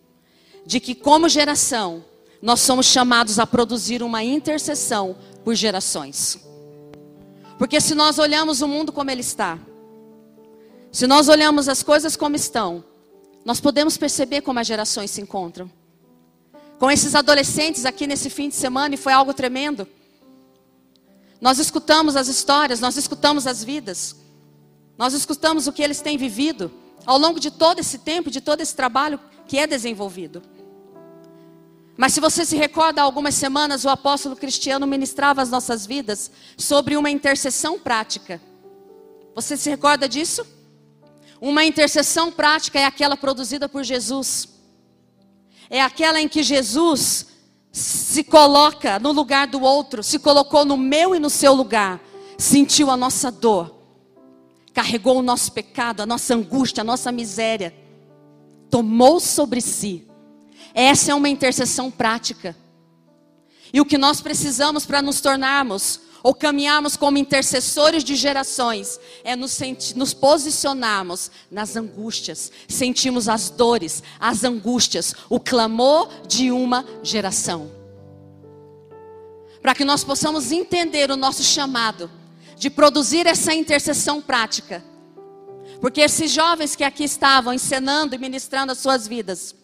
[0.65, 2.03] de que, como geração,
[2.41, 6.39] nós somos chamados a produzir uma intercessão por gerações.
[7.57, 9.57] Porque se nós olhamos o mundo como ele está,
[10.91, 12.83] se nós olhamos as coisas como estão,
[13.43, 15.71] nós podemos perceber como as gerações se encontram.
[16.79, 19.87] Com esses adolescentes aqui nesse fim de semana, e foi algo tremendo.
[21.39, 24.15] Nós escutamos as histórias, nós escutamos as vidas,
[24.97, 26.71] nós escutamos o que eles têm vivido
[27.05, 30.41] ao longo de todo esse tempo, de todo esse trabalho que é desenvolvido.
[31.97, 36.29] Mas se você se recorda, há algumas semanas o apóstolo Cristiano ministrava as nossas vidas
[36.57, 38.41] sobre uma intercessão prática.
[39.33, 40.45] Você se recorda disso?
[41.39, 44.49] Uma intercessão prática é aquela produzida por Jesus.
[45.69, 47.27] É aquela em que Jesus
[47.71, 52.01] se coloca no lugar do outro, se colocou no meu e no seu lugar,
[52.37, 53.75] sentiu a nossa dor,
[54.73, 57.75] carregou o nosso pecado, a nossa angústia, a nossa miséria,
[58.69, 60.07] tomou sobre si
[60.75, 62.53] essa é uma intercessão prática.
[63.73, 69.35] E o que nós precisamos para nos tornarmos ou caminharmos como intercessores de gerações é
[69.35, 69.57] nos,
[69.95, 77.71] nos posicionarmos nas angústias, sentimos as dores, as angústias, o clamor de uma geração.
[79.61, 82.11] Para que nós possamos entender o nosso chamado
[82.57, 84.83] de produzir essa intercessão prática.
[85.79, 89.55] Porque esses jovens que aqui estavam encenando e ministrando as suas vidas,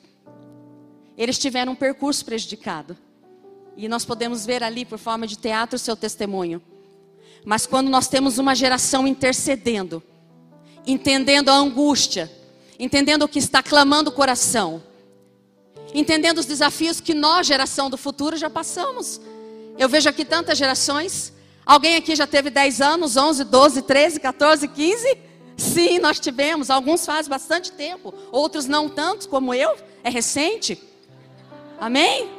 [1.21, 2.97] eles tiveram um percurso prejudicado.
[3.77, 6.59] E nós podemos ver ali, por forma de teatro, o seu testemunho.
[7.45, 10.01] Mas quando nós temos uma geração intercedendo,
[10.85, 12.31] entendendo a angústia,
[12.79, 14.81] entendendo o que está clamando o coração,
[15.93, 19.21] entendendo os desafios que nós, geração do futuro, já passamos.
[19.77, 21.31] Eu vejo aqui tantas gerações.
[21.63, 25.17] Alguém aqui já teve 10 anos, 11, 12, 13, 14, 15?
[25.55, 26.71] Sim, nós tivemos.
[26.71, 30.89] Alguns faz bastante tempo, outros não tanto, como eu, é recente.
[31.81, 32.29] Amém?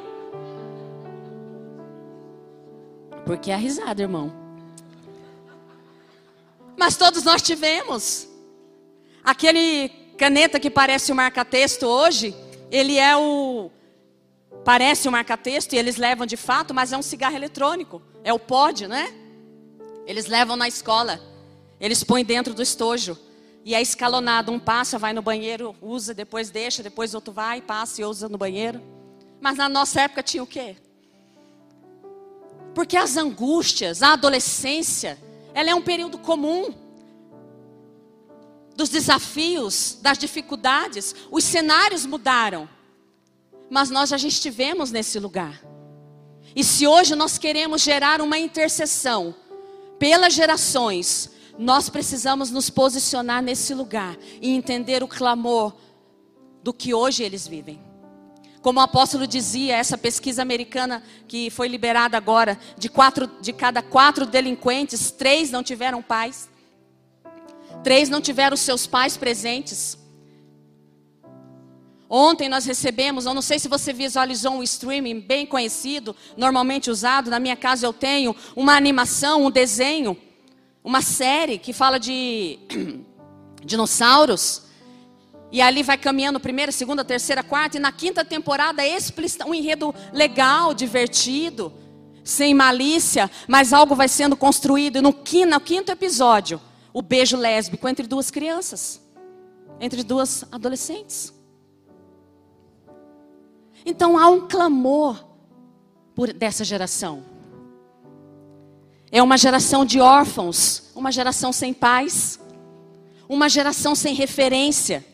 [3.25, 4.31] Porque é a risada, irmão.
[6.77, 8.25] Mas todos nós tivemos.
[9.21, 12.33] Aquele caneta que parece o marca-texto hoje,
[12.71, 13.69] ele é o.
[14.63, 18.01] Parece o marca-texto e eles levam de fato, mas é um cigarro eletrônico.
[18.23, 19.13] É o pod, né?
[20.07, 21.19] Eles levam na escola.
[21.81, 23.19] Eles põem dentro do estojo.
[23.65, 24.53] E é escalonado.
[24.53, 28.37] Um passa, vai no banheiro, usa, depois deixa, depois outro vai, passa e usa no
[28.37, 28.81] banheiro.
[29.43, 30.77] Mas na nossa época tinha o quê?
[32.73, 35.19] Porque as angústias, a adolescência,
[35.53, 36.73] ela é um período comum
[38.73, 41.13] dos desafios, das dificuldades.
[41.29, 42.69] Os cenários mudaram.
[43.69, 45.61] Mas nós já estivemos nesse lugar.
[46.55, 49.35] E se hoje nós queremos gerar uma intercessão
[49.99, 51.29] pelas gerações,
[51.59, 55.75] nós precisamos nos posicionar nesse lugar e entender o clamor
[56.63, 57.92] do que hoje eles vivem.
[58.63, 63.81] Como o apóstolo dizia, essa pesquisa americana que foi liberada agora, de, quatro, de cada
[63.81, 66.49] quatro delinquentes, três não tiveram pais.
[67.83, 69.97] Três não tiveram seus pais presentes.
[72.09, 77.29] Ontem nós recebemos, eu não sei se você visualizou um streaming bem conhecido, normalmente usado,
[77.29, 80.15] na minha casa eu tenho, uma animação, um desenho,
[80.81, 82.59] uma série que fala de
[83.65, 84.62] dinossauros.
[85.53, 87.77] E ali vai caminhando primeira, segunda, terceira, quarta.
[87.77, 88.97] E na quinta temporada é
[89.45, 91.71] um enredo legal, divertido,
[92.23, 93.29] sem malícia.
[93.47, 94.97] Mas algo vai sendo construído.
[94.97, 96.59] E no quinto, no quinto episódio,
[96.91, 98.99] o beijo lésbico entre duas crianças.
[99.79, 101.31] Entre duas adolescentes.
[103.85, 105.23] Então há um clamor
[106.15, 107.23] por dessa geração.
[109.11, 112.39] É uma geração de órfãos, uma geração sem pais,
[113.29, 115.12] uma geração sem referência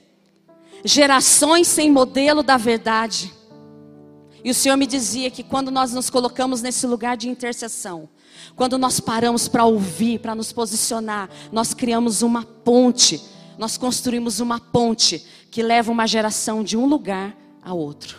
[0.83, 3.33] gerações sem modelo da verdade.
[4.43, 8.09] E o Senhor me dizia que quando nós nos colocamos nesse lugar de intercessão,
[8.55, 13.21] quando nós paramos para ouvir, para nos posicionar, nós criamos uma ponte,
[13.57, 18.17] nós construímos uma ponte que leva uma geração de um lugar a outro.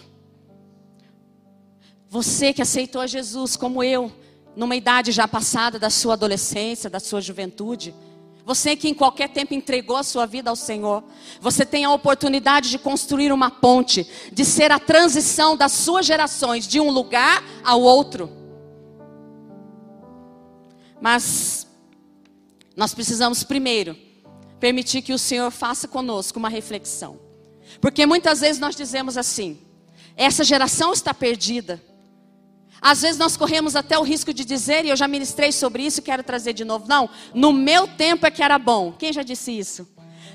[2.08, 4.12] Você que aceitou a Jesus como eu,
[4.56, 7.94] numa idade já passada da sua adolescência, da sua juventude,
[8.51, 11.05] Você que em qualquer tempo entregou a sua vida ao Senhor,
[11.40, 16.66] você tem a oportunidade de construir uma ponte, de ser a transição das suas gerações
[16.66, 18.28] de um lugar ao outro.
[21.01, 21.64] Mas
[22.74, 23.96] nós precisamos primeiro
[24.59, 27.20] permitir que o Senhor faça conosco uma reflexão.
[27.80, 29.61] Porque muitas vezes nós dizemos assim:
[30.16, 31.80] essa geração está perdida.
[32.81, 36.01] Às vezes nós corremos até o risco de dizer, e eu já ministrei sobre isso
[36.01, 36.87] e quero trazer de novo.
[36.89, 38.93] Não, no meu tempo é que era bom.
[38.93, 39.89] Quem já disse isso?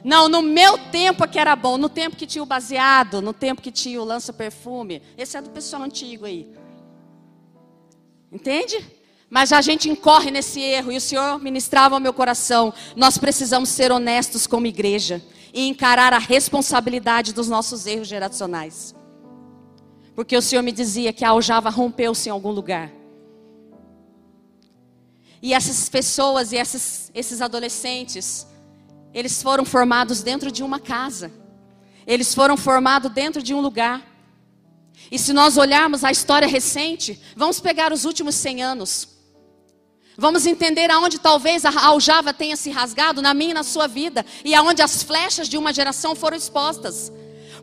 [0.03, 1.77] Não, no meu tempo é que era bom.
[1.77, 5.01] No tempo que tinha o baseado, no tempo que tinha o lança-perfume.
[5.17, 6.47] Esse é do pessoal antigo aí.
[8.31, 8.85] Entende?
[9.29, 12.71] Mas a gente incorre nesse erro e o Senhor ministrava ao meu coração.
[12.95, 18.93] Nós precisamos ser honestos como igreja e encarar a responsabilidade dos nossos erros geracionais.
[20.15, 22.91] Porque o Senhor me dizia que a aljava rompeu-se em algum lugar.
[25.41, 28.47] E essas pessoas e esses, adolescentes,
[29.13, 31.31] eles foram formados dentro de uma casa.
[32.07, 34.01] Eles foram formados dentro de um lugar.
[35.11, 39.09] E se nós olharmos a história recente, vamos pegar os últimos 100 anos.
[40.17, 44.25] Vamos entender aonde talvez a aljava tenha se rasgado na minha e na sua vida
[44.45, 47.11] e aonde as flechas de uma geração foram expostas.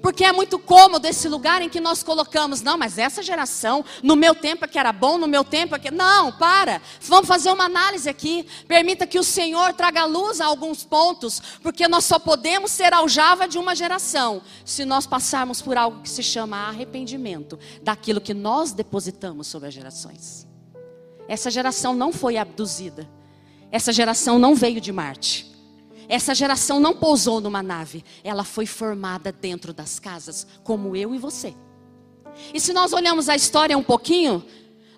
[0.03, 4.17] Porque é muito cômodo esse lugar em que nós colocamos, não, mas essa geração, no
[4.17, 5.93] meu tempo é que era bom, no meu tempo é que.
[5.93, 6.83] Não, para.
[7.01, 8.45] Vamos fazer uma análise aqui.
[8.67, 13.47] Permita que o Senhor traga luz a alguns pontos, porque nós só podemos ser aljava
[13.47, 18.73] de uma geração se nós passarmos por algo que se chama arrependimento daquilo que nós
[18.73, 20.49] depositamos sobre as gerações.
[21.29, 23.09] Essa geração não foi abduzida.
[23.71, 25.52] Essa geração não veio de Marte.
[26.13, 28.05] Essa geração não pousou numa nave.
[28.23, 31.55] Ela foi formada dentro das casas, como eu e você.
[32.53, 34.45] E se nós olhamos a história um pouquinho,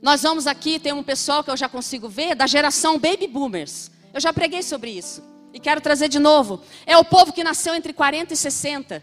[0.03, 3.93] nós vamos aqui, tem um pessoal que eu já consigo ver, da geração Baby Boomers.
[4.13, 5.23] Eu já preguei sobre isso.
[5.53, 6.61] E quero trazer de novo.
[6.85, 9.01] É o povo que nasceu entre 40 e 60.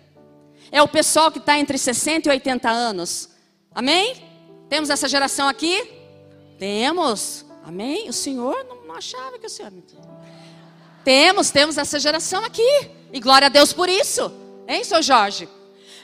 [0.69, 3.29] É o pessoal que está entre 60 e 80 anos.
[3.73, 4.21] Amém?
[4.67, 5.89] Temos essa geração aqui?
[6.59, 7.45] Temos.
[7.63, 8.09] Amém?
[8.09, 9.71] O Senhor não achava que o Senhor.
[11.03, 12.89] Temos, temos essa geração aqui.
[13.11, 14.31] E glória a Deus por isso.
[14.67, 15.49] Hein, seu Jorge?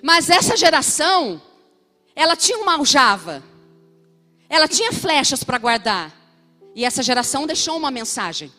[0.01, 1.41] Mas essa geração,
[2.15, 3.43] ela tinha uma aljava.
[4.49, 6.15] Ela tinha flechas para guardar.
[6.75, 8.51] E essa geração deixou uma mensagem.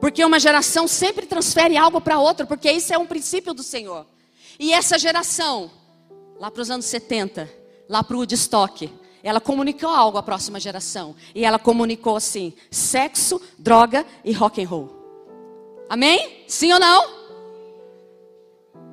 [0.00, 4.06] Porque uma geração sempre transfere algo para outra, porque isso é um princípio do Senhor.
[4.58, 5.70] E essa geração,
[6.38, 7.50] lá para os anos 70,
[7.88, 8.92] lá para o Woodstock,
[9.22, 11.14] ela comunicou algo à próxima geração.
[11.34, 15.03] E ela comunicou assim: sexo, droga e rock and roll.
[15.88, 16.44] Amém?
[16.48, 17.24] Sim ou não?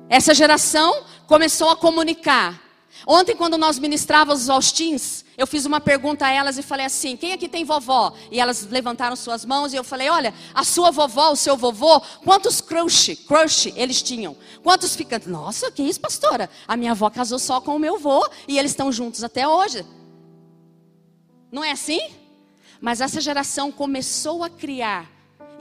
[0.08, 2.60] Essa geração começou a comunicar.
[3.06, 7.16] Ontem, quando nós ministrávamos aos teens, eu fiz uma pergunta a elas e falei assim:
[7.16, 8.12] quem aqui tem vovó?
[8.30, 12.00] E elas levantaram suas mãos e eu falei: olha, a sua vovó, o seu vovô,
[12.22, 14.36] quantos crush, crush eles tinham?
[14.62, 15.26] Quantos ficantes?
[15.26, 16.48] Nossa, que isso, pastora?
[16.68, 19.84] A minha avó casou só com o meu avô e eles estão juntos até hoje.
[21.50, 22.00] Não é assim?
[22.80, 25.11] Mas essa geração começou a criar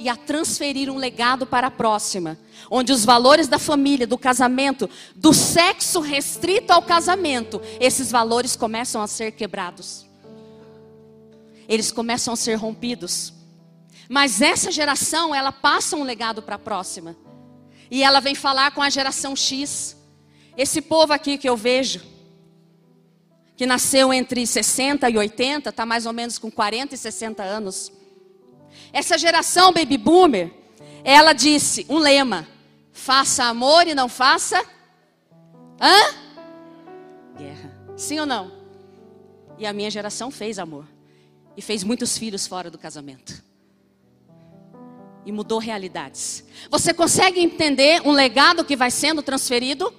[0.01, 2.35] e a transferir um legado para a próxima,
[2.71, 8.99] onde os valores da família, do casamento, do sexo restrito ao casamento, esses valores começam
[8.99, 10.07] a ser quebrados.
[11.69, 13.31] Eles começam a ser rompidos.
[14.09, 17.15] Mas essa geração, ela passa um legado para a próxima.
[17.91, 19.95] E ela vem falar com a geração X.
[20.57, 22.01] Esse povo aqui que eu vejo,
[23.55, 27.91] que nasceu entre 60 e 80, está mais ou menos com 40 e 60 anos.
[28.93, 30.51] Essa geração baby boomer,
[31.03, 32.47] ela disse um lema:
[32.91, 34.63] faça amor e não faça
[35.79, 36.15] hã?
[37.37, 37.77] Guerra.
[37.95, 38.51] Sim ou não?
[39.57, 40.85] E a minha geração fez amor
[41.55, 43.43] e fez muitos filhos fora do casamento.
[45.25, 46.43] E mudou realidades.
[46.69, 49.93] Você consegue entender um legado que vai sendo transferido?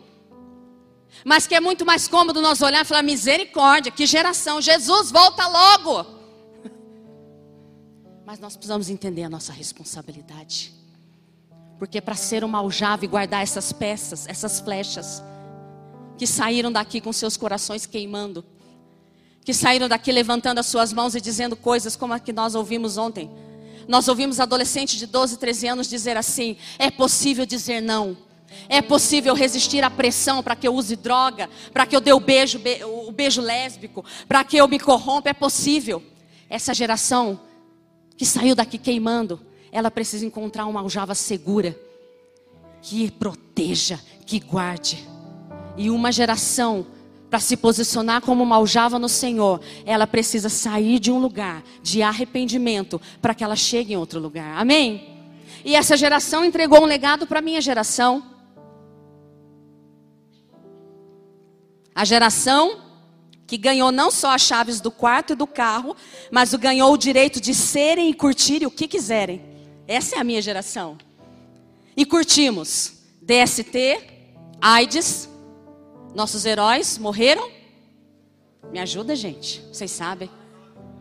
[1.24, 5.46] Mas que é muito mais cômodo nós olhar e falar: misericórdia, que geração, Jesus, volta
[5.46, 6.21] logo.
[8.24, 10.72] Mas nós precisamos entender a nossa responsabilidade.
[11.78, 15.22] Porque para ser uma aljava e guardar essas peças, essas flechas,
[16.16, 18.44] que saíram daqui com seus corações queimando,
[19.44, 22.96] que saíram daqui levantando as suas mãos e dizendo coisas como a que nós ouvimos
[22.96, 23.28] ontem.
[23.88, 28.16] Nós ouvimos adolescentes de 12, 13 anos dizer assim: é possível dizer não.
[28.68, 32.20] É possível resistir à pressão para que eu use droga, para que eu dê o
[32.20, 32.60] beijo,
[33.06, 35.30] o beijo lésbico, para que eu me corrompa.
[35.30, 36.00] É possível.
[36.48, 37.40] Essa geração
[38.22, 39.40] que saiu daqui queimando,
[39.72, 41.76] ela precisa encontrar uma aljava segura,
[42.80, 45.04] que proteja, que guarde.
[45.76, 46.86] E uma geração,
[47.28, 52.00] para se posicionar como uma aljava no Senhor, ela precisa sair de um lugar de
[52.00, 54.56] arrependimento para que ela chegue em outro lugar.
[54.56, 55.04] Amém?
[55.64, 58.22] E essa geração entregou um legado para a minha geração.
[61.92, 62.78] A geração
[63.52, 65.94] que ganhou não só as chaves do quarto e do carro,
[66.30, 69.42] mas ganhou o direito de serem e curtirem o que quiserem.
[69.86, 70.96] Essa é a minha geração.
[71.94, 74.00] E curtimos DST,
[74.58, 75.28] AIDS,
[76.14, 77.50] nossos heróis morreram.
[78.72, 80.30] Me ajuda, gente, vocês sabem.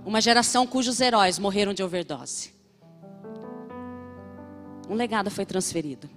[0.06, 2.52] Uma geração cujos heróis morreram de overdose.
[4.90, 6.10] Um legado foi transferido.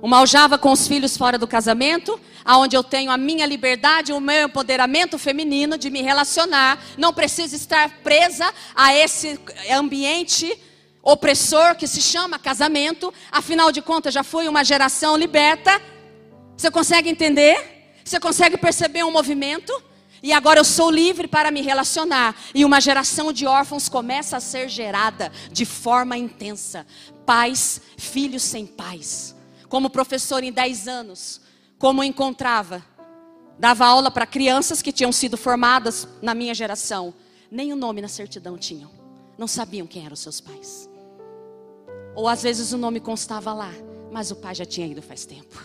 [0.00, 4.20] Uma aljava com os filhos fora do casamento, aonde eu tenho a minha liberdade, o
[4.20, 9.38] meu empoderamento feminino de me relacionar, não preciso estar presa a esse
[9.70, 10.56] ambiente
[11.02, 13.12] opressor que se chama casamento.
[13.32, 15.80] Afinal de contas, já fui uma geração liberta.
[16.56, 17.92] Você consegue entender?
[18.04, 19.72] Você consegue perceber um movimento?
[20.22, 22.36] E agora eu sou livre para me relacionar.
[22.54, 26.86] E uma geração de órfãos começa a ser gerada de forma intensa.
[27.26, 29.37] Pais, filhos sem pais
[29.68, 31.40] como professor em 10 anos,
[31.78, 32.84] como encontrava.
[33.58, 37.12] Dava aula para crianças que tinham sido formadas na minha geração.
[37.50, 38.90] Nem o nome na certidão tinham.
[39.36, 40.88] Não sabiam quem eram seus pais.
[42.14, 43.72] Ou às vezes o nome constava lá,
[44.10, 45.56] mas o pai já tinha ido faz tempo.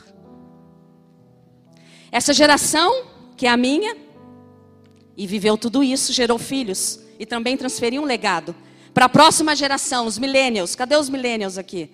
[2.12, 3.98] Essa geração, que é a minha,
[5.18, 8.56] e viveu tudo isso, gerou filhos e também transferiu um legado
[8.94, 10.76] para a próxima geração, os millennials.
[10.76, 11.90] Cadê os millennials aqui?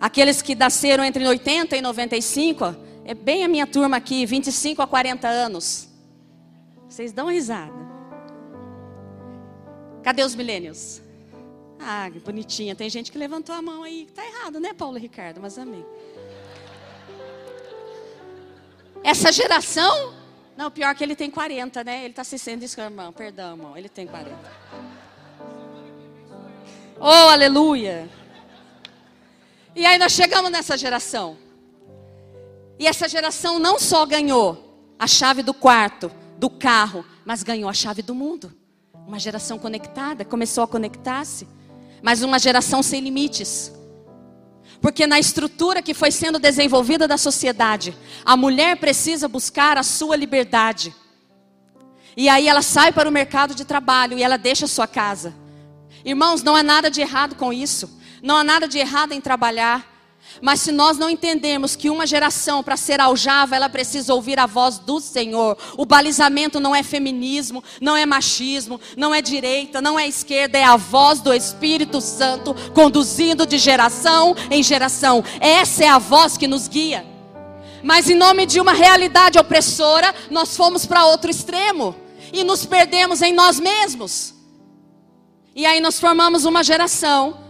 [0.00, 4.86] Aqueles que nasceram entre 80 e 95, é bem a minha turma aqui, 25 a
[4.86, 5.88] 40 anos.
[6.88, 7.72] Vocês dão risada.
[10.02, 11.02] Cadê os milênios?
[11.80, 12.74] Ah, bonitinha.
[12.74, 14.06] Tem gente que levantou a mão aí.
[14.14, 15.40] Tá errado, né, Paulo Ricardo?
[15.40, 15.84] Mas amém.
[19.02, 20.14] Essa geração.
[20.56, 22.04] Não, pior que ele tem 40, né?
[22.04, 23.12] Ele se sendo isso, irmão.
[23.12, 23.76] Perdão, irmão.
[23.76, 24.36] Ele tem 40.
[27.00, 28.08] Oh, aleluia.
[29.78, 31.36] E aí nós chegamos nessa geração.
[32.80, 37.72] E essa geração não só ganhou a chave do quarto, do carro, mas ganhou a
[37.72, 38.52] chave do mundo.
[39.06, 41.46] Uma geração conectada, começou a conectar-se,
[42.02, 43.72] mas uma geração sem limites.
[44.80, 50.16] Porque na estrutura que foi sendo desenvolvida da sociedade, a mulher precisa buscar a sua
[50.16, 50.92] liberdade.
[52.16, 55.32] E aí ela sai para o mercado de trabalho e ela deixa a sua casa.
[56.04, 57.97] Irmãos, não há nada de errado com isso.
[58.22, 59.98] Não há nada de errado em trabalhar.
[60.40, 64.46] Mas se nós não entendemos que uma geração, para ser aljava, ela precisa ouvir a
[64.46, 65.56] voz do Senhor.
[65.76, 70.64] O balizamento não é feminismo, não é machismo, não é direita, não é esquerda, é
[70.64, 75.24] a voz do Espírito Santo conduzindo de geração em geração.
[75.40, 77.04] Essa é a voz que nos guia.
[77.82, 81.96] Mas em nome de uma realidade opressora, nós fomos para outro extremo
[82.32, 84.34] e nos perdemos em nós mesmos.
[85.54, 87.47] E aí nós formamos uma geração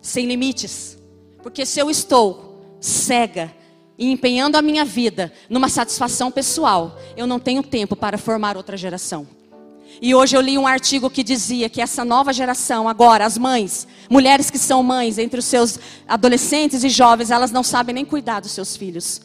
[0.00, 0.98] sem limites.
[1.42, 3.52] Porque se eu estou cega
[3.98, 8.76] e empenhando a minha vida numa satisfação pessoal, eu não tenho tempo para formar outra
[8.76, 9.26] geração.
[10.00, 13.86] E hoje eu li um artigo que dizia que essa nova geração, agora, as mães,
[14.08, 15.78] mulheres que são mães, entre os seus
[16.08, 19.20] adolescentes e jovens, elas não sabem nem cuidar dos seus filhos.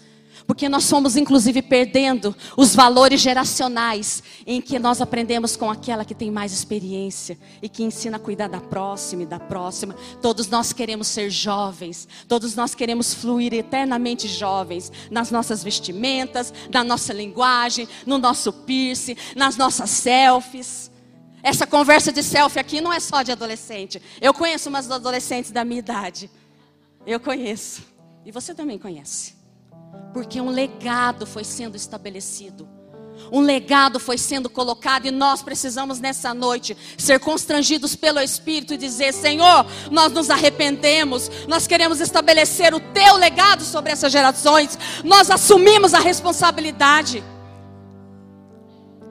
[0.48, 6.14] Porque nós fomos, inclusive, perdendo os valores geracionais em que nós aprendemos com aquela que
[6.14, 9.96] tem mais experiência e que ensina a cuidar da próxima e da próxima.
[10.22, 16.84] Todos nós queremos ser jovens, todos nós queremos fluir eternamente jovens nas nossas vestimentas, na
[16.84, 20.92] nossa linguagem, no nosso piercing, nas nossas selfies.
[21.42, 24.02] Essa conversa de selfie aqui não é só de adolescente.
[24.22, 26.30] Eu conheço umas adolescentes da minha idade.
[27.06, 27.84] Eu conheço.
[28.26, 29.45] E você também conhece.
[30.14, 32.68] Porque um legado foi sendo estabelecido.
[33.32, 38.78] Um legado foi sendo colocado e nós precisamos nessa noite ser constrangidos pelo Espírito e
[38.78, 45.30] dizer: Senhor, nós nos arrependemos, nós queremos estabelecer o teu legado sobre essas gerações, nós
[45.30, 47.24] assumimos a responsabilidade.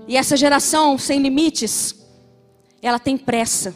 [0.07, 1.95] E essa geração sem limites,
[2.83, 3.75] ela tem pressa,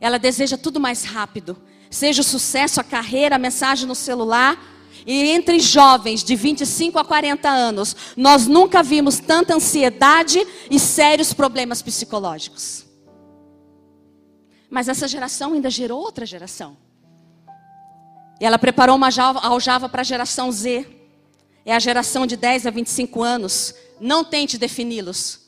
[0.00, 1.56] ela deseja tudo mais rápido,
[1.90, 4.75] seja o sucesso, a carreira, a mensagem no celular
[5.06, 11.32] e entre jovens de 25 a 40 anos, nós nunca vimos tanta ansiedade e sérios
[11.32, 12.84] problemas psicológicos.
[14.68, 16.76] Mas essa geração ainda gerou outra geração.
[18.40, 19.08] E ela preparou uma
[19.42, 20.84] aljava para a geração Z.
[21.64, 23.74] É a geração de 10 a 25 anos.
[24.00, 25.46] Não tente defini-los.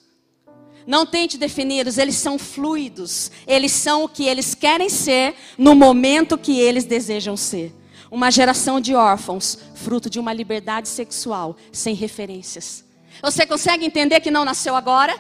[0.87, 3.31] Não tente defini-los, eles são fluidos.
[3.47, 7.75] Eles são o que eles querem ser no momento que eles desejam ser.
[8.11, 12.85] Uma geração de órfãos, fruto de uma liberdade sexual sem referências.
[13.23, 15.15] Você consegue entender que não nasceu agora?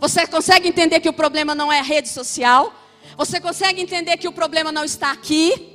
[0.00, 2.72] Você consegue entender que o problema não é a rede social?
[3.16, 5.74] Você consegue entender que o problema não está aqui?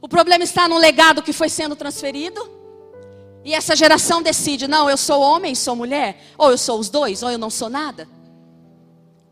[0.00, 2.48] O problema está no legado que foi sendo transferido.
[3.44, 7.22] E essa geração decide: não, eu sou homem, sou mulher, ou eu sou os dois,
[7.22, 8.08] ou eu não sou nada.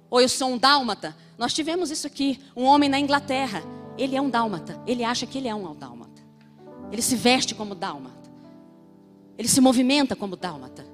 [0.08, 1.16] Ou eu sou um dálmata.
[1.36, 3.62] Nós tivemos isso aqui, um homem na Inglaterra.
[3.98, 4.80] Ele é um dálmata.
[4.86, 6.05] Ele acha que ele é um dálmata.
[6.90, 8.30] Ele se veste como dálmata.
[9.38, 10.86] Ele se movimenta como dálmata.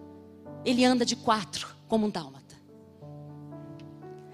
[0.65, 2.43] Ele anda de quatro como um dálmata.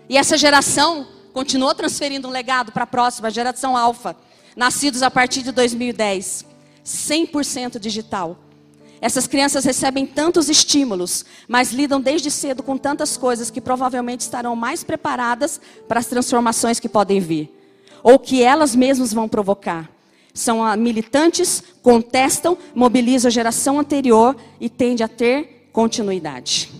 [0.09, 4.17] E essa geração continuou transferindo um legado para a próxima geração alfa,
[4.57, 6.45] nascidos a partir de 2010,
[6.85, 8.39] 100% digital.
[9.01, 14.57] Essas crianças recebem tantos estímulos, mas lidam desde cedo com tantas coisas que provavelmente estarão
[14.57, 17.55] mais preparadas para as transformações que podem vir,
[18.03, 19.89] ou que elas mesmas vão provocar.
[20.39, 26.71] São militantes, contestam, mobilizam a geração anterior e tende a ter continuidade.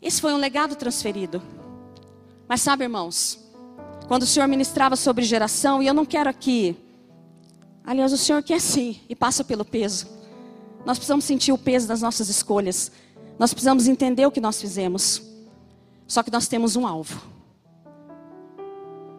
[0.00, 1.42] Esse foi um legado transferido.
[2.48, 3.38] Mas sabe, irmãos,
[4.08, 6.76] quando o Senhor ministrava sobre geração, e eu não quero aqui
[7.84, 10.06] Aliás, o Senhor quer sim e passa pelo peso.
[10.84, 12.92] Nós precisamos sentir o peso das nossas escolhas.
[13.38, 15.22] Nós precisamos entender o que nós fizemos.
[16.06, 17.20] Só que nós temos um alvo.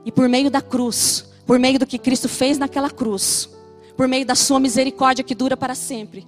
[0.06, 3.50] E por meio da cruz, por meio do que Cristo fez naquela cruz,
[3.96, 6.28] por meio da sua misericórdia que dura para sempre,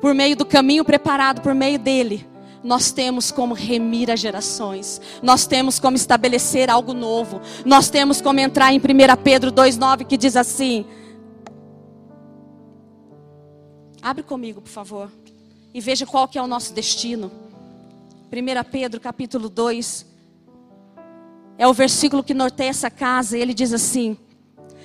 [0.00, 2.26] por meio do caminho preparado por meio dele,
[2.62, 8.40] nós temos como remir as gerações, nós temos como estabelecer algo novo, nós temos como
[8.40, 8.82] entrar em 1
[9.22, 10.84] Pedro 2,9 que diz assim:
[14.02, 15.10] Abre comigo, por favor.
[15.72, 17.30] E veja qual que é o nosso destino.
[18.32, 20.06] 1 Pedro, capítulo 2.
[21.58, 23.36] É o versículo que norteia essa casa.
[23.36, 24.16] E ele diz assim: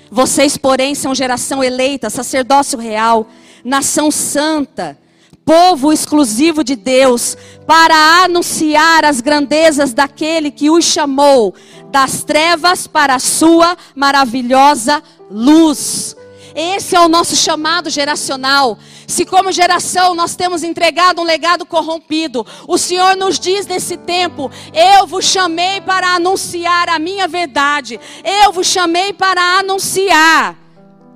[0.10, 3.28] Vocês, porém, são geração eleita, sacerdócio real,
[3.64, 4.98] nação santa,
[5.46, 7.36] povo exclusivo de Deus,
[7.68, 11.54] para anunciar as grandezas daquele que os chamou
[11.92, 16.16] das trevas para a sua maravilhosa luz.
[16.56, 18.78] Esse é o nosso chamado geracional.
[19.08, 24.52] Se, como geração, nós temos entregado um legado corrompido, o Senhor nos diz nesse tempo:
[24.74, 30.58] Eu vos chamei para anunciar a minha verdade, eu vos chamei para anunciar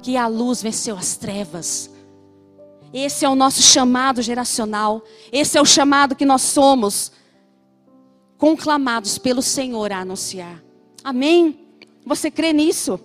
[0.02, 1.90] que a luz venceu as trevas.
[2.94, 7.12] Esse é o nosso chamado geracional, esse é o chamado que nós somos
[8.38, 10.64] conclamados pelo Senhor a anunciar.
[11.04, 11.60] Amém?
[12.06, 13.00] Você crê nisso?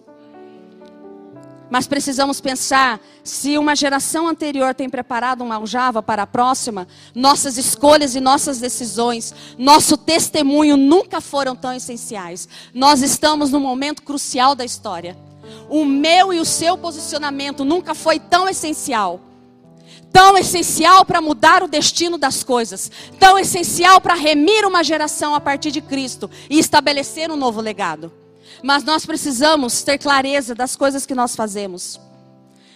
[1.70, 7.56] Mas precisamos pensar se uma geração anterior tem preparado uma aljava para a próxima, nossas
[7.56, 12.48] escolhas e nossas decisões, nosso testemunho nunca foram tão essenciais.
[12.74, 15.16] Nós estamos num momento crucial da história.
[15.68, 19.20] O meu e o seu posicionamento nunca foi tão essencial.
[20.12, 22.90] Tão essencial para mudar o destino das coisas,
[23.20, 28.19] tão essencial para remir uma geração a partir de Cristo e estabelecer um novo legado.
[28.62, 32.00] Mas nós precisamos ter clareza das coisas que nós fazemos.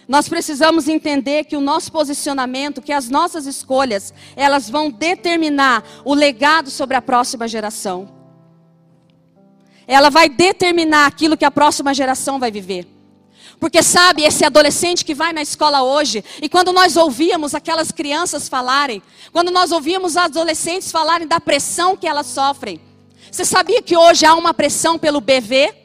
[0.07, 6.13] Nós precisamos entender que o nosso posicionamento, que as nossas escolhas, elas vão determinar o
[6.13, 8.13] legado sobre a próxima geração.
[9.87, 12.87] Ela vai determinar aquilo que a próxima geração vai viver.
[13.59, 18.49] Porque sabe, esse adolescente que vai na escola hoje, e quando nós ouvíamos aquelas crianças
[18.49, 22.79] falarem, quando nós ouvíamos os adolescentes falarem da pressão que elas sofrem,
[23.35, 25.75] você sabia que hoje há uma pressão pelo BV?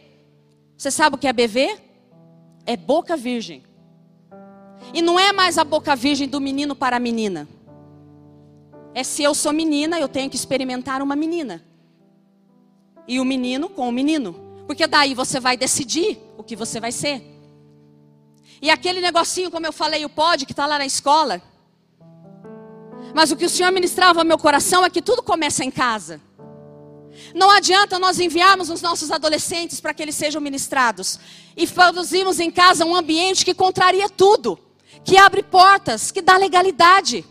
[0.79, 1.79] Você sabe o que é BV?
[2.65, 3.65] É boca virgem.
[4.95, 7.49] E não é mais a boca virgem do menino para a menina.
[8.95, 11.61] É se eu sou menina, eu tenho que experimentar uma menina.
[13.09, 14.33] E o menino com o menino.
[14.69, 17.21] Porque daí você vai decidir o que você vai ser.
[18.63, 21.43] E aquele negocinho, como eu falei, o pode, que está lá na escola.
[23.13, 26.21] Mas o que o Senhor ministrava ao meu coração é que tudo começa em casa.
[27.35, 31.19] Não adianta nós enviarmos os nossos adolescentes para que eles sejam ministrados
[31.57, 34.59] e produzirmos em casa um ambiente que contraria tudo,
[35.05, 37.25] que abre portas, que dá legalidade.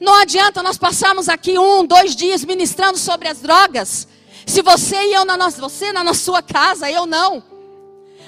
[0.00, 4.06] Não adianta nós passarmos aqui um, dois dias ministrando sobre as drogas,
[4.48, 7.57] se você e eu na nossa, você na sua casa, eu não.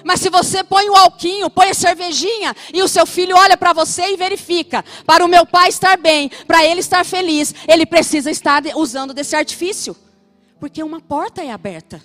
[0.05, 3.73] Mas se você põe o alquinho, põe a cervejinha e o seu filho olha para
[3.73, 8.31] você e verifica, para o meu pai estar bem, para ele estar feliz, ele precisa
[8.31, 9.97] estar usando desse artifício.
[10.59, 12.03] Porque uma porta é aberta.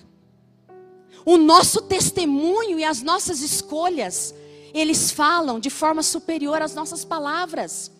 [1.24, 4.34] O nosso testemunho e as nossas escolhas,
[4.72, 7.90] eles falam de forma superior às nossas palavras.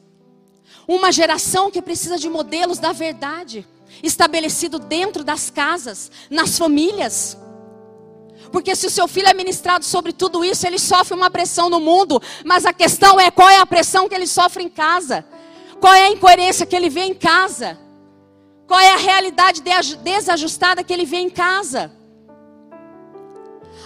[0.86, 3.66] Uma geração que precisa de modelos da verdade,
[4.03, 7.36] estabelecido dentro das casas, nas famílias.
[8.57, 11.78] Porque se o seu filho é ministrado sobre tudo isso, ele sofre uma pressão no
[11.78, 15.26] mundo, mas a questão é qual é a pressão que ele sofre em casa?
[15.78, 17.78] Qual é a incoerência que ele vê em casa?
[18.66, 19.62] Qual é a realidade
[20.02, 21.92] desajustada que ele vê em casa?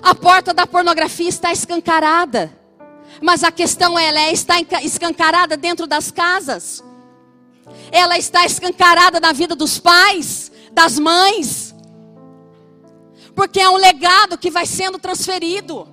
[0.00, 2.56] A porta da pornografia está escancarada.
[3.20, 4.54] Mas a questão é, ela está
[4.84, 6.80] escancarada dentro das casas.
[7.90, 11.69] Ela está escancarada na vida dos pais, das mães.
[13.40, 15.88] Porque é um legado que vai sendo transferido.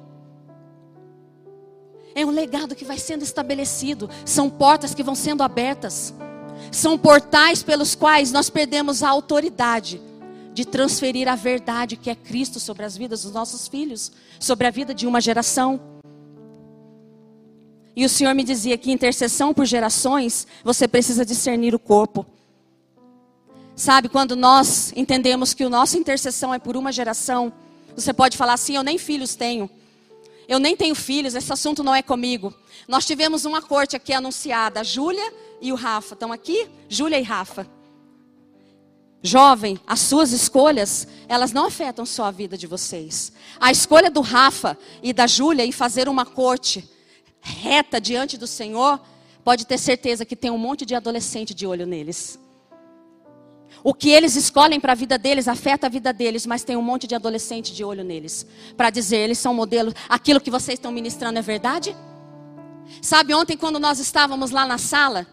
[2.14, 4.10] É um legado que vai sendo estabelecido.
[4.26, 6.14] São portas que vão sendo abertas.
[6.74, 10.02] São portais pelos quais nós perdemos a autoridade
[10.54, 14.70] de transferir a verdade que é Cristo sobre as vidas dos nossos filhos, sobre a
[14.70, 15.80] vida de uma geração.
[17.96, 22.26] E o Senhor me dizia que intercessão por gerações, você precisa discernir o corpo.
[23.78, 27.54] Sabe, quando nós entendemos que o nossa intercessão é por uma geração,
[27.96, 29.70] você pode falar assim: eu nem filhos tenho.
[30.48, 32.52] Eu nem tenho filhos, esse assunto não é comigo.
[32.88, 36.16] Nós tivemos uma corte aqui anunciada, a Júlia e o Rafa.
[36.16, 36.68] Estão aqui?
[36.90, 37.68] Júlia e Rafa.
[39.22, 43.32] Jovem, as suas escolhas, elas não afetam só a vida de vocês.
[43.60, 46.90] A escolha do Rafa e da Júlia em fazer uma corte
[47.42, 49.00] reta diante do Senhor,
[49.44, 52.40] pode ter certeza que tem um monte de adolescente de olho neles.
[53.84, 56.82] O que eles escolhem para a vida deles afeta a vida deles, mas tem um
[56.82, 58.46] monte de adolescente de olho neles.
[58.76, 61.96] Para dizer, eles são modelos, aquilo que vocês estão ministrando é verdade?
[63.02, 65.28] Sabe, ontem quando nós estávamos lá na sala,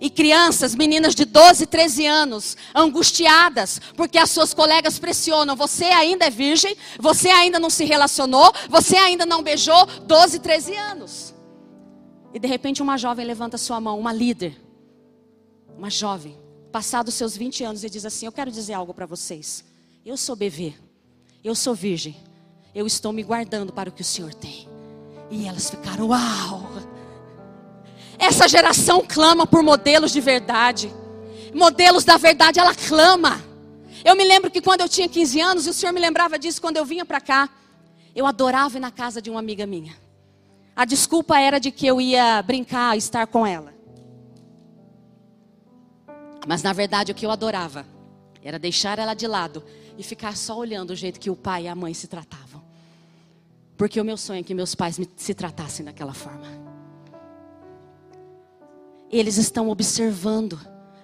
[0.00, 5.56] e crianças, meninas de 12, 13 anos, angustiadas, porque as suas colegas pressionam.
[5.56, 10.76] Você ainda é virgem, você ainda não se relacionou, você ainda não beijou, 12, 13
[10.76, 11.34] anos.
[12.32, 14.60] E de repente uma jovem levanta sua mão, uma líder,
[15.76, 16.38] uma jovem,
[16.72, 19.64] passados seus 20 anos, e diz assim: Eu quero dizer algo para vocês.
[20.04, 20.74] Eu sou bebê,
[21.44, 22.16] eu sou virgem,
[22.74, 24.68] eu estou me guardando para o que o Senhor tem.
[25.30, 26.70] E elas ficaram, uau!
[28.18, 30.92] Essa geração clama por modelos de verdade.
[31.54, 33.42] Modelos da verdade, ela clama.
[34.04, 36.60] Eu me lembro que quando eu tinha 15 anos, e o Senhor me lembrava disso
[36.60, 37.48] quando eu vinha para cá,
[38.14, 39.96] eu adorava ir na casa de uma amiga minha.
[40.74, 43.74] A desculpa era de que eu ia brincar, estar com ela.
[46.48, 47.84] Mas na verdade o que eu adorava
[48.42, 49.62] era deixar ela de lado
[49.98, 52.64] e ficar só olhando o jeito que o pai e a mãe se tratavam.
[53.76, 56.46] Porque o meu sonho é que meus pais se tratassem daquela forma.
[59.10, 60.58] Eles estão observando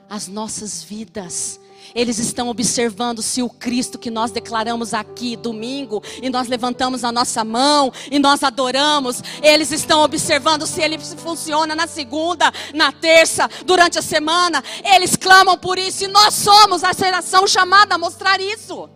[0.09, 1.61] as nossas vidas.
[1.95, 7.11] Eles estão observando se o Cristo que nós declaramos aqui domingo e nós levantamos a
[7.11, 13.49] nossa mão e nós adoramos, eles estão observando se ele funciona na segunda, na terça,
[13.65, 14.63] durante a semana.
[14.85, 18.89] Eles clamam por isso e nós somos a geração chamada a mostrar isso.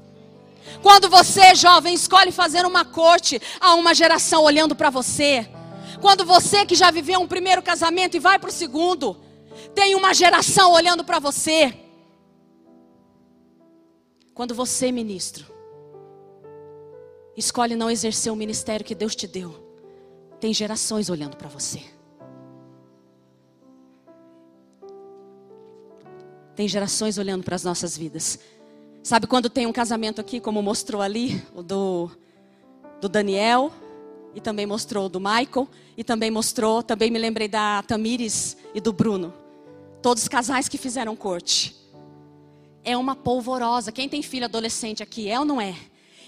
[0.82, 5.48] Quando você, jovem, escolhe fazer uma corte a uma geração olhando para você,
[6.00, 9.16] quando você que já viveu um primeiro casamento e vai para o segundo,
[9.74, 11.74] tem uma geração olhando para você.
[14.38, 15.44] Quando você, ministro,
[17.36, 19.52] escolhe não exercer o ministério que Deus te deu,
[20.38, 21.82] tem gerações olhando para você.
[26.54, 28.38] Tem gerações olhando para as nossas vidas.
[29.02, 32.08] Sabe quando tem um casamento aqui, como mostrou ali, o do,
[33.00, 33.72] do Daniel,
[34.36, 35.66] e também mostrou do Michael,
[35.96, 39.34] e também mostrou, também me lembrei da Tamires e do Bruno.
[40.00, 41.74] Todos casais que fizeram corte.
[42.84, 43.92] É uma polvorosa.
[43.92, 45.74] Quem tem filho adolescente aqui, é ou não é?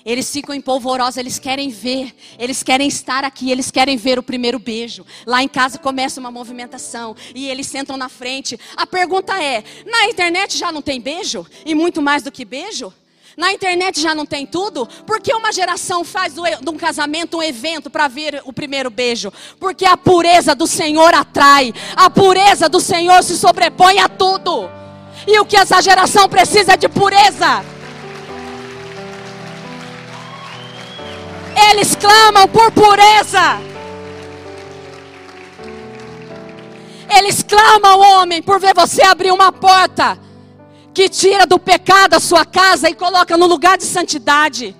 [0.04, 4.22] Eles ficam em polvorosa, eles querem ver, eles querem estar aqui, eles querem ver o
[4.22, 5.04] primeiro beijo.
[5.26, 8.58] Lá em casa começa uma movimentação e eles sentam na frente.
[8.76, 11.46] A pergunta é: na internet já não tem beijo?
[11.66, 12.92] E muito mais do que beijo?
[13.36, 14.86] Na internet já não tem tudo?
[15.06, 19.32] Por que uma geração faz de um casamento um evento para ver o primeiro beijo?
[19.58, 24.79] Porque a pureza do Senhor atrai, a pureza do Senhor se sobrepõe a tudo.
[25.26, 27.64] E o que essa geração precisa é de pureza.
[31.70, 33.60] Eles clamam por pureza.
[37.16, 40.18] Eles clamam, homem, por ver você abrir uma porta
[40.94, 44.76] que tira do pecado a sua casa e coloca no lugar de santidade.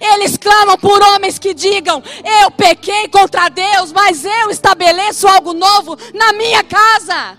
[0.00, 2.02] Eles clamam por homens que digam:
[2.42, 7.36] Eu pequei contra Deus, mas eu estabeleço algo novo na minha casa.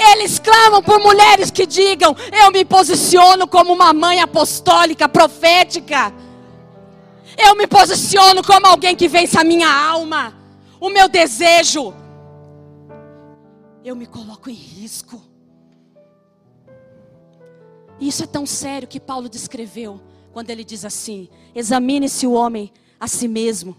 [0.00, 6.10] Eles clamam por mulheres que digam: Eu me posiciono como uma mãe apostólica, profética.
[7.36, 10.34] Eu me posiciono como alguém que vence a minha alma,
[10.80, 11.94] o meu desejo.
[13.84, 15.22] Eu me coloco em risco.
[17.98, 20.00] E isso é tão sério que Paulo descreveu
[20.32, 23.78] quando ele diz assim: examine-se o homem a si mesmo,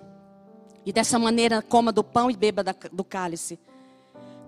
[0.86, 3.60] e dessa maneira coma do pão e beba do cálice.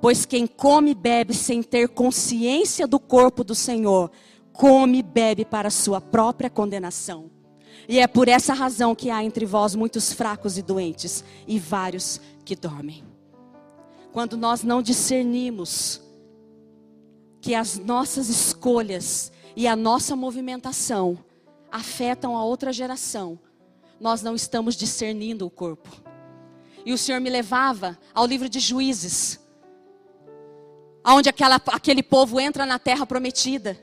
[0.03, 4.11] Pois quem come e bebe sem ter consciência do corpo do Senhor,
[4.51, 7.31] come e bebe para sua própria condenação.
[7.87, 12.19] E é por essa razão que há entre vós muitos fracos e doentes, e vários
[12.43, 13.01] que dormem.
[14.11, 16.01] Quando nós não discernimos
[17.39, 21.17] que as nossas escolhas e a nossa movimentação
[21.71, 23.39] afetam a outra geração,
[24.01, 25.89] nós não estamos discernindo o corpo.
[26.85, 29.39] E o Senhor me levava ao livro de Juízes,
[31.05, 33.77] onde aquela, aquele povo entra na terra prometida.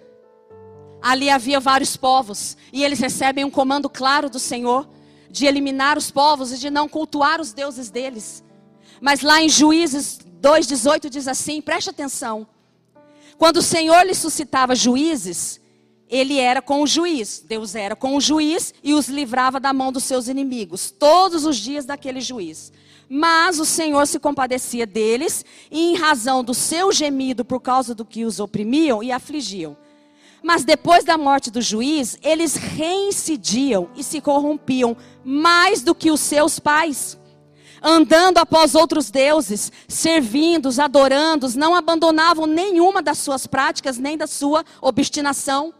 [1.02, 4.88] Ali havia vários povos, e eles recebem um comando claro do Senhor
[5.30, 8.44] de eliminar os povos e de não cultuar os deuses deles.
[9.00, 12.46] Mas lá em Juízes 2,18 diz assim: preste atenção.
[13.38, 15.60] Quando o Senhor lhe suscitava juízes,
[16.08, 19.92] ele era com o juiz, Deus era com o juiz e os livrava da mão
[19.92, 22.72] dos seus inimigos, todos os dias daquele juiz.
[23.12, 28.04] Mas o Senhor se compadecia deles, e em razão do seu gemido por causa do
[28.04, 29.76] que os oprimiam e afligiam.
[30.40, 36.20] Mas depois da morte do juiz, eles reincidiam e se corrompiam mais do que os
[36.20, 37.18] seus pais,
[37.82, 44.64] andando após outros deuses, servindo-os, adorando-os, não abandonavam nenhuma das suas práticas nem da sua
[44.80, 45.74] obstinação.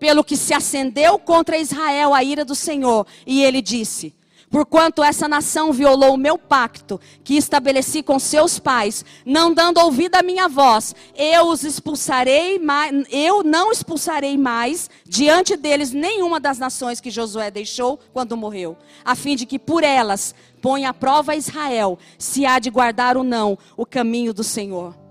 [0.00, 4.12] Pelo que se acendeu contra Israel a ira do Senhor, e ele disse:
[4.54, 10.14] Porquanto essa nação violou o meu pacto, que estabeleci com seus pais, não dando ouvido
[10.14, 12.60] à minha voz, eu os expulsarei,
[13.10, 19.16] eu não expulsarei mais diante deles nenhuma das nações que Josué deixou quando morreu, a
[19.16, 20.32] fim de que por elas
[20.62, 25.03] ponha à prova Israel, se há de guardar ou não o caminho do Senhor.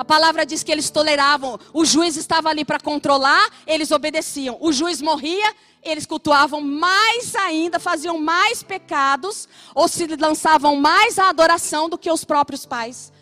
[0.00, 1.60] A palavra diz que eles toleravam.
[1.74, 4.56] O juiz estava ali para controlar, eles obedeciam.
[4.58, 11.28] O juiz morria, eles cultuavam mais ainda, faziam mais pecados, ou se lançavam mais à
[11.28, 13.12] adoração do que os próprios pais.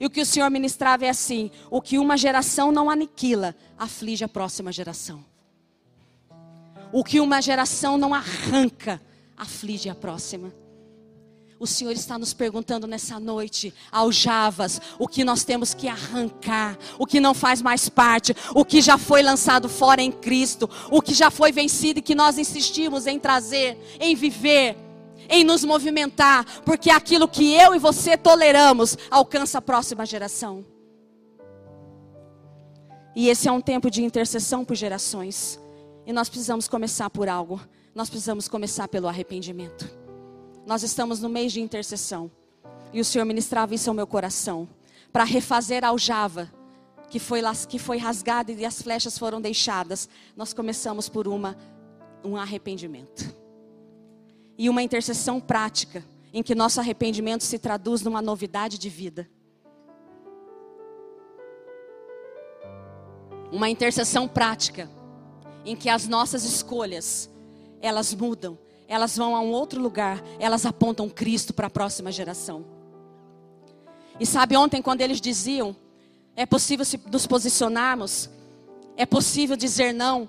[0.00, 4.24] E o que o Senhor ministrava é assim: o que uma geração não aniquila, aflige
[4.24, 5.24] a próxima geração.
[6.90, 9.00] O que uma geração não arranca,
[9.36, 10.52] aflige a próxima.
[11.58, 17.06] O Senhor está nos perguntando nessa noite, aljavas, o que nós temos que arrancar, o
[17.06, 21.14] que não faz mais parte, o que já foi lançado fora em Cristo, o que
[21.14, 24.76] já foi vencido e que nós insistimos em trazer, em viver,
[25.28, 30.64] em nos movimentar, porque aquilo que eu e você toleramos alcança a próxima geração.
[33.16, 35.58] E esse é um tempo de intercessão por gerações.
[36.04, 37.60] E nós precisamos começar por algo.
[37.94, 40.03] Nós precisamos começar pelo arrependimento.
[40.66, 42.30] Nós estamos no mês de intercessão.
[42.92, 44.68] E o Senhor ministrava isso ao meu coração.
[45.12, 46.50] Para refazer a aljava
[47.10, 50.08] que foi, que foi rasgada e as flechas foram deixadas.
[50.36, 51.56] Nós começamos por uma,
[52.24, 53.34] um arrependimento.
[54.56, 56.04] E uma intercessão prática.
[56.32, 59.28] Em que nosso arrependimento se traduz numa novidade de vida.
[63.52, 64.90] Uma intercessão prática.
[65.64, 67.30] Em que as nossas escolhas,
[67.80, 68.58] elas mudam
[68.94, 72.64] elas vão a um outro lugar, elas apontam Cristo para a próxima geração.
[74.20, 75.74] E sabe, ontem, quando eles diziam:
[76.36, 78.30] é possível nos posicionarmos,
[78.96, 80.28] é possível dizer não,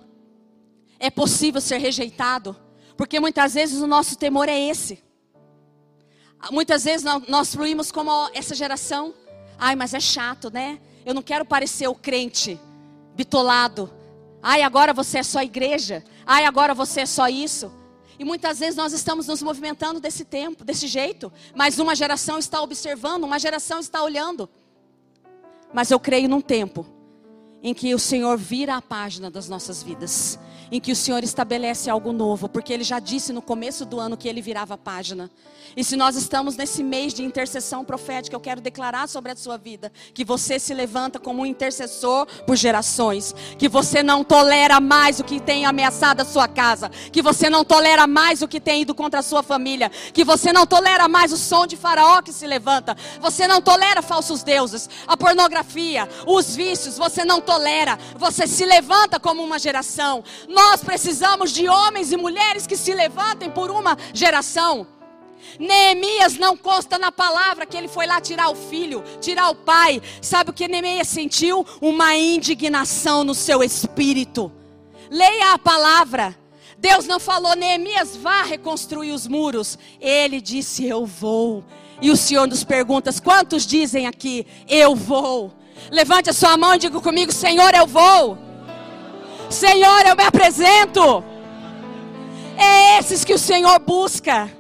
[1.00, 2.56] é possível ser rejeitado,
[2.98, 5.04] porque muitas vezes o nosso temor é esse.
[6.52, 9.14] Muitas vezes nós fluímos como essa geração.
[9.58, 10.80] Ai, mas é chato, né?
[11.06, 12.60] Eu não quero parecer o crente
[13.16, 13.92] bitolado.
[14.42, 16.04] Ai, agora você é só igreja.
[16.26, 17.72] Ai, agora você é só isso.
[18.18, 22.62] E muitas vezes nós estamos nos movimentando desse tempo, desse jeito, mas uma geração está
[22.62, 24.50] observando, uma geração está olhando.
[25.74, 26.95] Mas eu creio num tempo
[27.66, 30.38] em que o Senhor vira a página das nossas vidas
[30.72, 34.18] em que o Senhor estabelece algo novo, porque Ele já disse no começo do ano
[34.18, 35.30] que Ele virava a página.
[35.76, 39.58] E se nós estamos nesse mês de intercessão profética, eu quero declarar sobre a sua
[39.58, 45.20] vida que você se levanta como um intercessor por gerações, que você não tolera mais
[45.20, 48.82] o que tem ameaçado a sua casa, que você não tolera mais o que tem
[48.82, 52.32] ido contra a sua família, que você não tolera mais o som de Faraó que
[52.32, 57.55] se levanta, você não tolera falsos deuses, a pornografia, os vícios, você não tolera,
[58.18, 60.24] você se levanta como uma geração.
[60.48, 64.88] Nós precisamos de homens e mulheres que se levantem por uma geração.
[65.60, 70.02] Neemias não consta na palavra que ele foi lá tirar o filho, tirar o pai.
[70.22, 71.66] Sabe o que Neemias sentiu?
[71.82, 74.52] Uma indignação no seu espírito.
[75.10, 76.36] Leia a palavra.
[76.78, 79.78] Deus não falou, Neemias, vá reconstruir os muros.
[80.00, 81.64] Ele disse, eu vou.
[82.02, 85.54] E o Senhor nos pergunta: quantos dizem aqui, eu vou?
[85.92, 88.38] Levante a sua mão e diga comigo, Senhor, eu vou.
[89.50, 91.24] Senhor, eu me apresento.
[92.58, 94.52] É esses que o Senhor busca.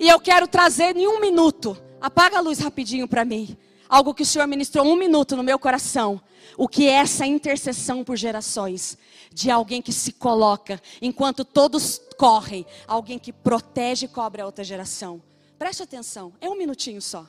[0.00, 1.76] E eu quero trazer em um minuto.
[2.00, 3.56] Apaga a luz rapidinho para mim.
[3.92, 6.18] algo que o Senhor ministrou um minuto no meu coração.
[6.56, 8.96] O que é essa intercessão por gerações?
[9.30, 14.64] De alguém que se coloca, enquanto todos correm, alguém que protege e cobre a outra
[14.64, 15.22] geração.
[15.58, 17.26] Preste atenção, é um minutinho só.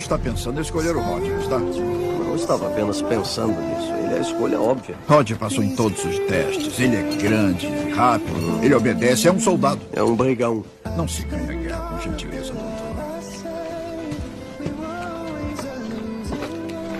[0.00, 1.58] Está pensando em escolher o Roger, está?
[1.58, 3.92] Não estava apenas pensando nisso.
[3.94, 4.94] Ele é a escolha óbvia.
[5.08, 6.78] Roger passou em todos os testes.
[6.78, 9.80] Ele é grande, rápido, ele obedece, é um soldado.
[9.92, 10.64] É um brigão.
[10.96, 12.78] Não se ganha guerra com gentileza, doutor.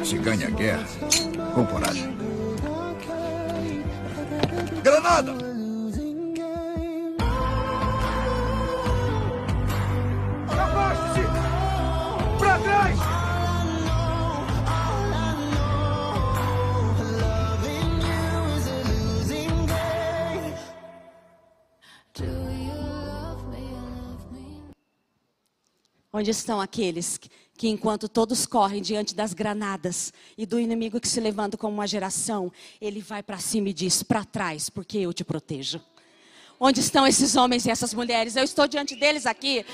[0.04, 0.84] Se ganha guerra
[1.54, 2.18] com coragem.
[4.82, 5.34] Granada!
[10.48, 11.07] Afaste-se!
[12.62, 13.18] Pra trás!
[26.10, 27.16] Onde estão aqueles
[27.56, 31.86] que, enquanto todos correm diante das granadas e do inimigo que se levanta como uma
[31.86, 32.50] geração,
[32.80, 35.80] ele vai para cima e diz: para trás, porque eu te protejo.
[36.60, 38.34] Onde estão esses homens e essas mulheres?
[38.34, 39.64] Eu estou diante deles aqui.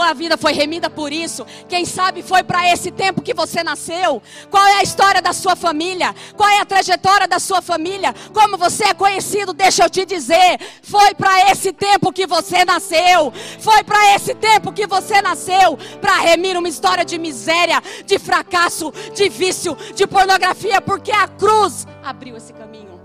[0.00, 1.46] A vida foi remida por isso.
[1.68, 4.20] Quem sabe foi para esse tempo que você nasceu?
[4.50, 6.12] Qual é a história da sua família?
[6.36, 8.12] Qual é a trajetória da sua família?
[8.34, 9.52] Como você é conhecido?
[9.52, 10.58] Deixa eu te dizer.
[10.82, 13.32] Foi para esse tempo que você nasceu.
[13.60, 18.92] Foi para esse tempo que você nasceu para remir uma história de miséria, de fracasso,
[19.14, 23.00] de vício, de pornografia, porque a cruz abriu esse caminho.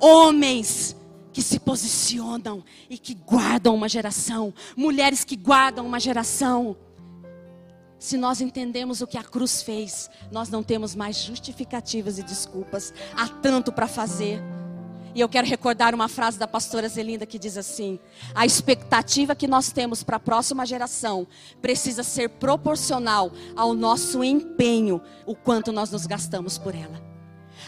[0.00, 0.95] Homens
[1.36, 6.74] que se posicionam e que guardam uma geração, mulheres que guardam uma geração.
[7.98, 12.90] Se nós entendemos o que a cruz fez, nós não temos mais justificativas e desculpas.
[13.14, 14.40] Há tanto para fazer.
[15.14, 18.00] E eu quero recordar uma frase da pastora Zelinda que diz assim:
[18.34, 21.26] a expectativa que nós temos para a próxima geração
[21.60, 27.05] precisa ser proporcional ao nosso empenho, o quanto nós nos gastamos por ela.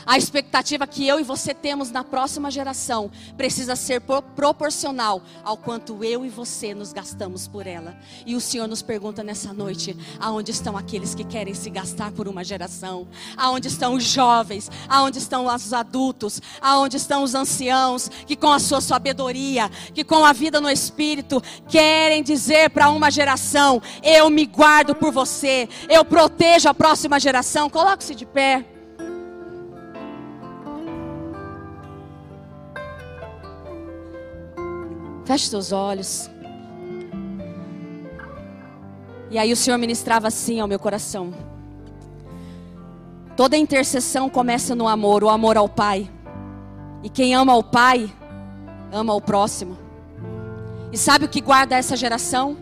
[0.09, 6.03] A expectativa que eu e você temos na próxima geração precisa ser proporcional ao quanto
[6.03, 7.95] eu e você nos gastamos por ela.
[8.25, 12.27] E o Senhor nos pergunta nessa noite: aonde estão aqueles que querem se gastar por
[12.27, 13.07] uma geração?
[13.37, 14.71] Aonde estão os jovens?
[14.89, 16.41] Aonde estão os adultos?
[16.59, 21.43] Aonde estão os anciãos que, com a sua sabedoria, que com a vida no espírito,
[21.69, 27.69] querem dizer para uma geração: eu me guardo por você, eu protejo a próxima geração?
[27.69, 28.78] Coloque-se de pé.
[35.29, 36.31] Feche seus olhos.
[39.31, 41.35] E aí o Senhor ministrava assim ao meu coração.
[43.37, 46.11] Toda intercessão começa no amor, o amor ao Pai.
[47.03, 48.11] E quem ama o Pai,
[48.91, 49.77] ama o próximo.
[50.91, 52.57] E sabe o que guarda essa geração?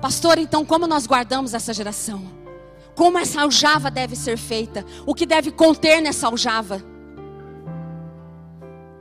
[0.00, 2.22] Pastor, então como nós guardamos essa geração?
[2.94, 4.86] Como essa aljava deve ser feita?
[5.04, 6.82] O que deve conter nessa aljava?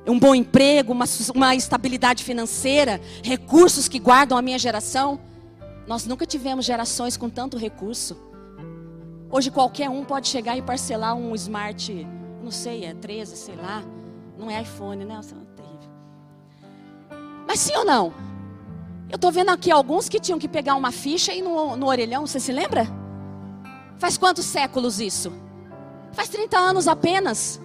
[0.07, 1.05] Um bom emprego, uma,
[1.35, 5.19] uma estabilidade financeira, recursos que guardam a minha geração.
[5.85, 8.17] Nós nunca tivemos gerações com tanto recurso.
[9.29, 12.07] Hoje qualquer um pode chegar e parcelar um smart,
[12.41, 13.83] não sei, é 13, sei lá.
[14.37, 15.15] Não é iPhone, né?
[15.15, 15.89] Nossa, é terrível.
[17.45, 18.13] Mas sim ou não?
[19.09, 22.25] Eu estou vendo aqui alguns que tinham que pegar uma ficha e no, no orelhão,
[22.25, 22.87] você se lembra?
[23.97, 25.33] Faz quantos séculos isso?
[26.11, 27.59] Faz 30 anos apenas.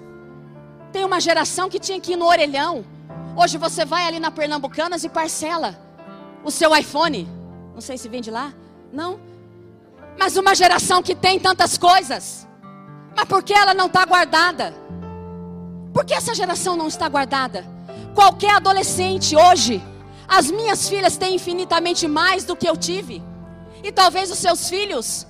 [0.93, 2.85] Tem uma geração que tinha que ir no orelhão.
[3.35, 5.78] Hoje você vai ali na Pernambucanas e parcela
[6.44, 7.27] o seu iPhone.
[7.74, 8.52] Não sei se vende lá.
[8.93, 9.19] Não.
[10.19, 12.47] Mas uma geração que tem tantas coisas.
[13.16, 14.74] Mas por que ela não está guardada?
[15.94, 17.64] Por que essa geração não está guardada?
[18.14, 19.82] Qualquer adolescente hoje,
[20.28, 23.23] as minhas filhas têm infinitamente mais do que eu tive.
[23.82, 25.27] E talvez os seus filhos.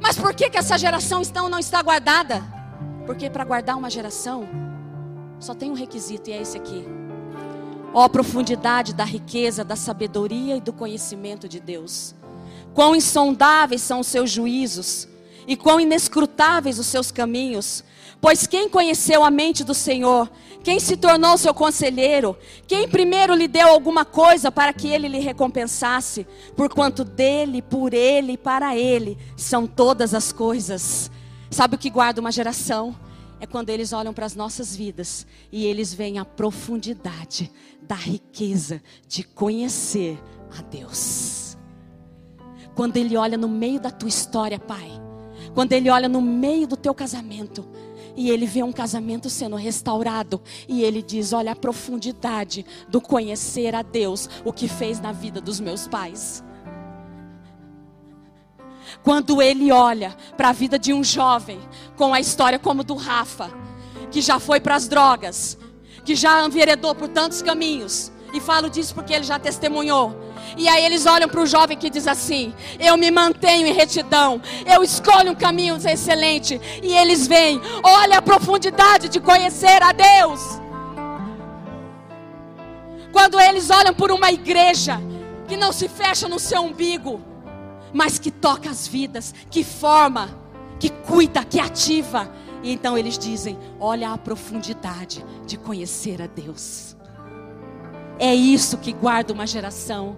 [0.00, 2.42] Mas por que, que essa geração não está guardada?
[3.06, 4.48] Porque para guardar uma geração,
[5.44, 6.86] só tem um requisito e é esse aqui.
[7.92, 12.14] Ó oh, profundidade da riqueza, da sabedoria e do conhecimento de Deus.
[12.72, 15.06] Quão insondáveis são os seus juízos
[15.46, 17.84] e quão inescrutáveis os seus caminhos.
[18.22, 20.30] Pois quem conheceu a mente do Senhor?
[20.62, 22.34] Quem se tornou seu conselheiro?
[22.66, 26.26] Quem primeiro lhe deu alguma coisa para que ele lhe recompensasse?
[26.56, 31.10] Porquanto dele, por ele e para ele são todas as coisas.
[31.50, 32.96] Sabe o que guarda uma geração?
[33.44, 37.52] É quando eles olham para as nossas vidas e eles veem a profundidade
[37.82, 40.18] da riqueza de conhecer
[40.58, 41.56] a Deus.
[42.74, 44.90] Quando ele olha no meio da tua história, Pai,
[45.54, 47.64] Quando ele olha no meio do teu casamento
[48.16, 53.74] e ele vê um casamento sendo restaurado e ele diz: Olha a profundidade do conhecer
[53.74, 56.42] a Deus, o que fez na vida dos meus pais.
[59.04, 61.60] Quando ele olha para a vida de um jovem
[61.94, 63.52] com a história como do Rafa,
[64.10, 65.58] que já foi para as drogas,
[66.06, 70.16] que já enveredou por tantos caminhos, e falo disso porque ele já testemunhou.
[70.56, 74.40] E aí eles olham para o jovem que diz assim: Eu me mantenho em retidão,
[74.66, 76.60] eu escolho um caminho excelente.
[76.82, 80.40] E eles veem, olha a profundidade de conhecer a Deus.
[83.12, 85.00] Quando eles olham por uma igreja
[85.46, 87.33] que não se fecha no seu umbigo,
[87.94, 90.28] mas que toca as vidas, que forma,
[90.80, 92.30] que cuida, que ativa.
[92.62, 96.96] E então eles dizem: Olha a profundidade de conhecer a Deus.
[98.18, 100.16] É isso que guarda uma geração.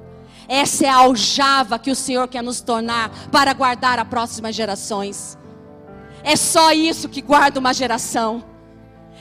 [0.48, 5.36] Essa é a aljava que o Senhor quer nos tornar para guardar as próximas gerações.
[6.23, 8.43] É só isso que guarda uma geração.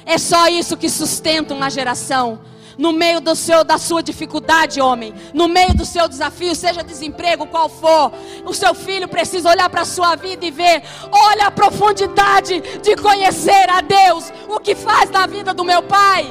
[0.05, 2.39] É só isso que sustenta uma geração.
[2.77, 7.47] No meio do seu, da sua dificuldade, homem, no meio do seu desafio, seja desemprego,
[7.47, 8.11] qual for,
[8.45, 12.95] o seu filho precisa olhar para a sua vida e ver: olha a profundidade de
[12.95, 16.25] conhecer a Deus, o que faz na vida do meu pai.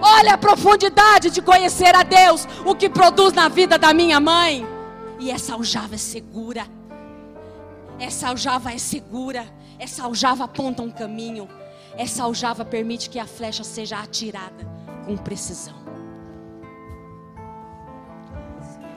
[0.00, 4.66] Olha a profundidade de conhecer a Deus, o que produz na vida da minha mãe.
[5.18, 6.66] E essa aljava é segura.
[7.98, 9.46] Essa aljava é segura.
[9.78, 11.48] Essa aljava aponta um caminho.
[11.96, 14.75] Essa aljava permite que a flecha seja atirada
[15.06, 15.74] com precisão.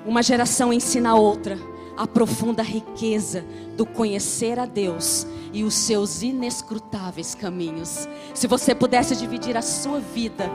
[0.05, 1.57] Uma geração ensina a outra
[1.99, 3.43] a profunda riqueza
[3.75, 8.07] do conhecer a Deus e os seus inescrutáveis caminhos.
[8.33, 10.49] Se você pudesse dividir a sua vida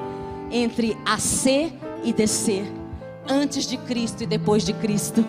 [0.51, 1.71] entre a ser
[2.03, 2.65] e descer,
[3.29, 5.23] antes de Cristo e depois de Cristo.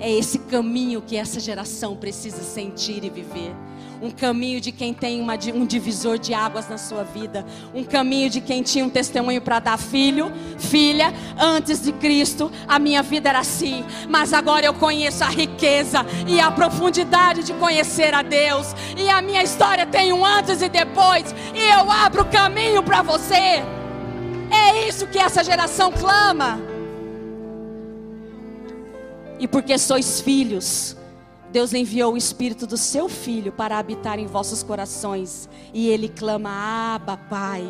[0.00, 3.54] É esse caminho que essa geração precisa sentir e viver.
[4.00, 7.44] Um caminho de quem tem uma, um divisor de águas na sua vida.
[7.74, 11.12] Um caminho de quem tinha um testemunho para dar filho, filha.
[11.38, 13.84] Antes de Cristo, a minha vida era assim.
[14.08, 18.74] Mas agora eu conheço a riqueza e a profundidade de conhecer a Deus.
[18.96, 21.34] E a minha história tem um antes e depois.
[21.54, 23.62] E eu abro caminho para você.
[24.50, 26.69] É isso que essa geração clama.
[29.40, 30.94] E porque sois filhos,
[31.50, 35.48] Deus enviou o Espírito do seu Filho para habitar em vossos corações.
[35.72, 37.64] E ele clama: Abba, Pai.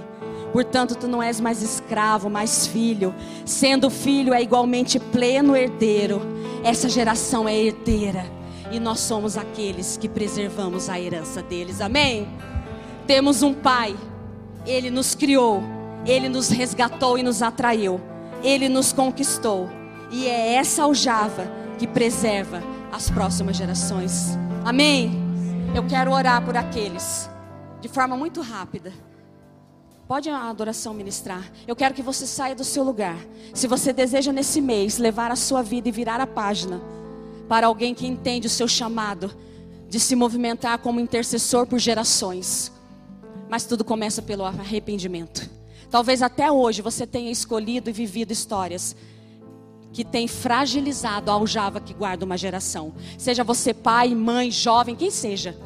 [0.52, 3.14] Portanto, tu não és mais escravo, mas filho.
[3.46, 6.20] Sendo filho, é igualmente pleno herdeiro.
[6.64, 8.26] Essa geração é herdeira.
[8.72, 11.80] E nós somos aqueles que preservamos a herança deles.
[11.80, 12.28] Amém?
[13.06, 13.96] Temos um Pai.
[14.66, 15.62] Ele nos criou.
[16.04, 18.00] Ele nos resgatou e nos atraiu.
[18.42, 19.70] Ele nos conquistou.
[20.10, 22.62] E é essa aljava que preserva
[22.92, 24.36] as próximas gerações.
[24.66, 25.12] Amém?
[25.74, 27.26] Eu quero orar por aqueles,
[27.80, 28.92] de forma muito rápida.
[30.06, 31.50] Pode a adoração ministrar.
[31.66, 33.16] Eu quero que você saia do seu lugar.
[33.54, 36.82] Se você deseja nesse mês levar a sua vida e virar a página
[37.48, 39.34] para alguém que entende o seu chamado
[39.88, 42.70] de se movimentar como intercessor por gerações.
[43.48, 45.48] Mas tudo começa pelo arrependimento.
[45.90, 48.94] Talvez até hoje você tenha escolhido e vivido histórias
[49.92, 52.92] que tem fragilizado a aljava que guarda uma geração.
[53.18, 55.56] Seja você pai, mãe, jovem, quem seja.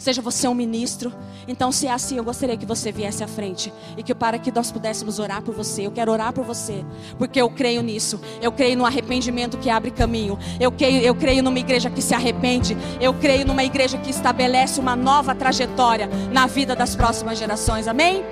[0.00, 1.12] Seja você um ministro.
[1.46, 3.70] Então, se é assim, eu gostaria que você viesse à frente.
[3.98, 5.86] E que para que nós pudéssemos orar por você.
[5.86, 6.82] Eu quero orar por você.
[7.18, 8.18] Porque eu creio nisso.
[8.40, 10.38] Eu creio no arrependimento que abre caminho.
[10.58, 12.74] Eu creio, eu creio numa igreja que se arrepende.
[12.98, 17.86] Eu creio numa igreja que estabelece uma nova trajetória na vida das próximas gerações.
[17.86, 18.24] Amém?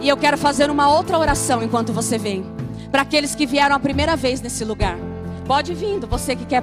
[0.00, 2.61] E eu quero fazer uma outra oração enquanto você vem
[2.92, 4.98] para aqueles que vieram a primeira vez nesse lugar.
[5.46, 6.62] Pode vindo, você que quer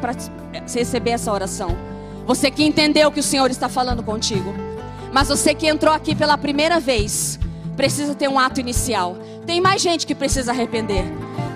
[0.71, 1.75] receber essa oração.
[2.27, 4.53] Você que entendeu que o Senhor está falando contigo.
[5.11, 7.39] Mas você que entrou aqui pela primeira vez,
[7.75, 9.17] precisa ter um ato inicial.
[9.47, 11.03] Tem mais gente que precisa arrepender.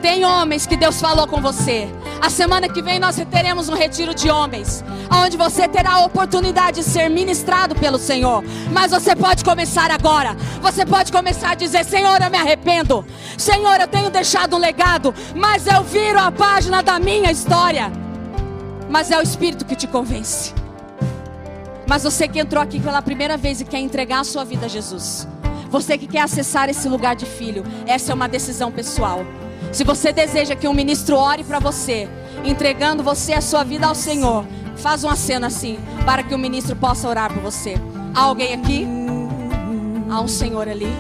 [0.02, 1.88] Tem homens que Deus falou com você.
[2.22, 6.78] A semana que vem nós teremos um retiro de homens, onde você terá a oportunidade
[6.78, 8.44] de ser ministrado pelo Senhor.
[8.72, 10.36] Mas você pode começar agora.
[10.62, 13.06] Você pode começar a dizer: Senhor, eu me arrependo.
[13.38, 17.92] Senhor, eu tenho deixado um legado, mas eu viro a página da minha história.
[18.90, 20.54] Mas é o Espírito que te convence.
[21.88, 24.70] Mas você que entrou aqui pela primeira vez e quer entregar a sua vida a
[24.70, 25.28] Jesus.
[25.70, 29.26] Você que quer acessar esse lugar de filho, essa é uma decisão pessoal.
[29.74, 32.08] Se você deseja que um ministro ore para você,
[32.46, 34.46] entregando você a sua vida ao Senhor,
[34.78, 37.74] faz uma cena assim, para que o ministro possa orar por você.
[38.14, 38.88] Há alguém aqui?
[40.12, 40.94] Há um Senhor ali.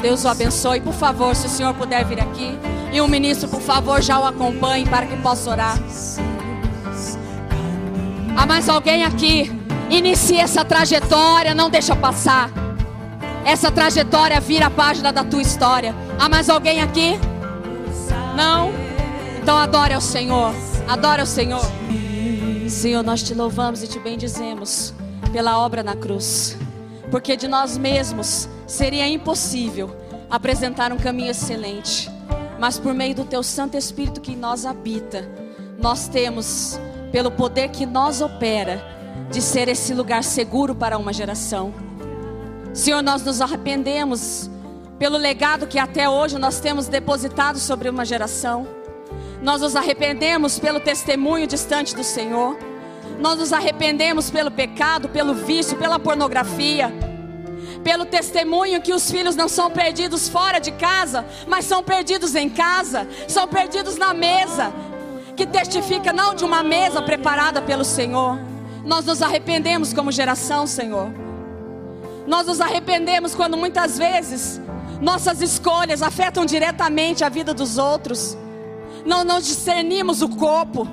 [0.00, 0.80] Deus o abençoe.
[0.80, 2.58] Por favor, se o Senhor puder vir aqui.
[2.90, 5.78] E o ministro, por favor, já o acompanhe para que possa orar.
[8.34, 9.52] Há mais alguém aqui?
[9.90, 12.50] Inicie essa trajetória, não deixa passar.
[13.44, 15.94] Essa trajetória vira a página da tua história.
[16.18, 17.18] Há mais alguém aqui?
[18.40, 18.72] Não?
[19.42, 20.54] Então adore ao Senhor.
[20.88, 21.60] Adore ao Senhor.
[22.70, 24.94] Senhor, nós te louvamos e te bendizemos
[25.30, 26.56] pela obra na cruz.
[27.10, 29.94] Porque de nós mesmos seria impossível
[30.30, 32.10] apresentar um caminho excelente.
[32.58, 35.28] Mas por meio do teu Santo Espírito que em nós habita,
[35.78, 36.80] nós temos,
[37.12, 38.82] pelo poder que nós opera,
[39.30, 41.74] de ser esse lugar seguro para uma geração.
[42.72, 44.48] Senhor, nós nos arrependemos
[45.00, 48.68] pelo legado que até hoje nós temos depositado sobre uma geração.
[49.40, 52.58] Nós nos arrependemos pelo testemunho distante do Senhor.
[53.18, 56.92] Nós nos arrependemos pelo pecado, pelo vício, pela pornografia.
[57.82, 62.50] Pelo testemunho que os filhos não são perdidos fora de casa, mas são perdidos em
[62.50, 64.70] casa, são perdidos na mesa,
[65.34, 68.38] que testifica não de uma mesa preparada pelo Senhor.
[68.84, 71.10] Nós nos arrependemos como geração, Senhor.
[72.26, 74.60] Nós nos arrependemos quando muitas vezes
[75.00, 78.36] nossas escolhas afetam diretamente a vida dos outros.
[79.04, 80.86] Não, não discernimos o corpo.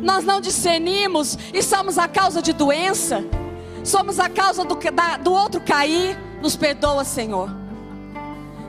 [0.00, 3.24] Nós não discernimos e somos a causa de doença.
[3.82, 6.18] Somos a causa do, da, do outro cair.
[6.40, 7.50] Nos perdoa, Senhor.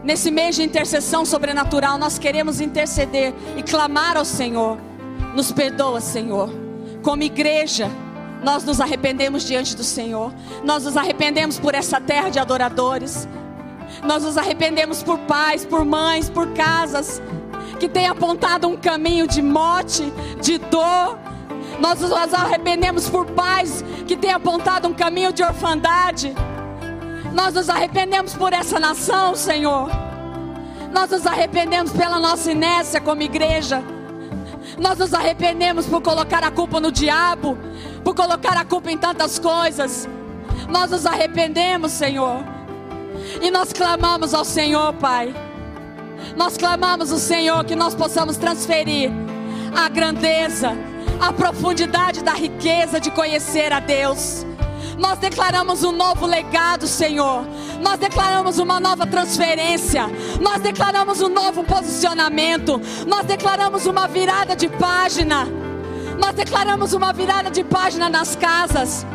[0.04, 4.78] Nesse mês de intercessão sobrenatural, nós queremos interceder e clamar ao Senhor.
[5.34, 6.50] Nos perdoa, Senhor.
[7.02, 7.90] Como igreja,
[8.44, 10.34] nós nos arrependemos diante do Senhor.
[10.64, 13.28] Nós nos arrependemos por essa terra de adoradores.
[14.04, 17.22] Nós nos arrependemos por pais, por mães, por casas
[17.80, 21.18] que têm apontado um caminho de morte, de dor.
[21.80, 26.34] Nós nos arrependemos por pais que têm apontado um caminho de orfandade.
[27.34, 29.90] Nós nos arrependemos por essa nação, Senhor.
[30.92, 33.84] Nós nos arrependemos pela nossa inércia como igreja.
[34.78, 37.58] Nós nos arrependemos por colocar a culpa no diabo,
[38.04, 40.08] por colocar a culpa em tantas coisas.
[40.70, 42.55] Nós nos arrependemos, Senhor.
[43.42, 45.34] E nós clamamos ao Senhor, Pai.
[46.36, 49.12] Nós clamamos ao Senhor que nós possamos transferir
[49.76, 50.72] a grandeza,
[51.20, 54.46] a profundidade da riqueza de conhecer a Deus.
[54.98, 57.46] Nós declaramos um novo legado, Senhor.
[57.82, 60.06] Nós declaramos uma nova transferência.
[60.40, 62.80] Nós declaramos um novo posicionamento.
[63.06, 65.48] Nós declaramos uma virada de página.
[66.18, 69.06] Nós declaramos uma virada de página nas casas.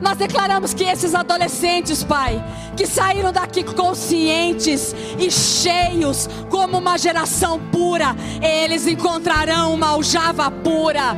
[0.00, 2.42] Nós declaramos que esses adolescentes, Pai,
[2.76, 11.16] que saíram daqui conscientes e cheios, como uma geração pura, eles encontrarão uma aljava pura.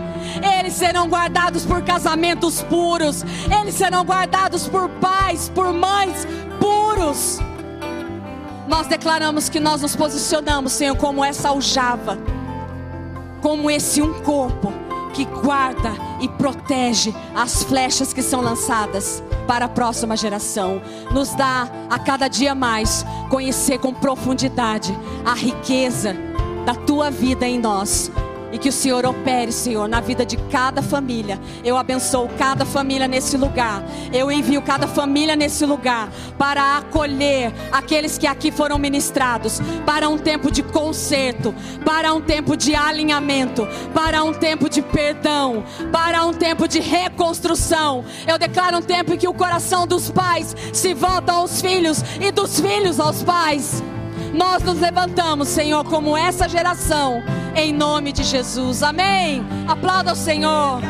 [0.58, 3.22] Eles serão guardados por casamentos puros.
[3.60, 6.26] Eles serão guardados por pais, por mães
[6.58, 7.38] puros.
[8.66, 12.16] Nós declaramos que nós nos posicionamos, Senhor, como essa aljava,
[13.42, 19.68] como esse um corpo que guarda e protege as flechas que são lançadas para a
[19.68, 20.80] próxima geração.
[21.12, 26.14] Nos dá a cada dia mais conhecer com profundidade a riqueza
[26.64, 28.10] da tua vida em nós
[28.52, 31.38] e que o Senhor opere, Senhor, na vida de cada família.
[31.64, 33.82] Eu abençoo cada família nesse lugar.
[34.12, 36.08] Eu envio cada família nesse lugar
[36.38, 41.54] para acolher aqueles que aqui foram ministrados, para um tempo de conserto,
[41.84, 48.04] para um tempo de alinhamento, para um tempo de perdão, para um tempo de reconstrução.
[48.26, 52.30] Eu declaro um tempo em que o coração dos pais se volta aos filhos e
[52.30, 53.82] dos filhos aos pais.
[54.32, 57.22] Nós nos levantamos, Senhor, como essa geração,
[57.54, 58.82] em nome de Jesus.
[58.82, 59.44] Amém.
[59.68, 60.80] Aplauda o Senhor.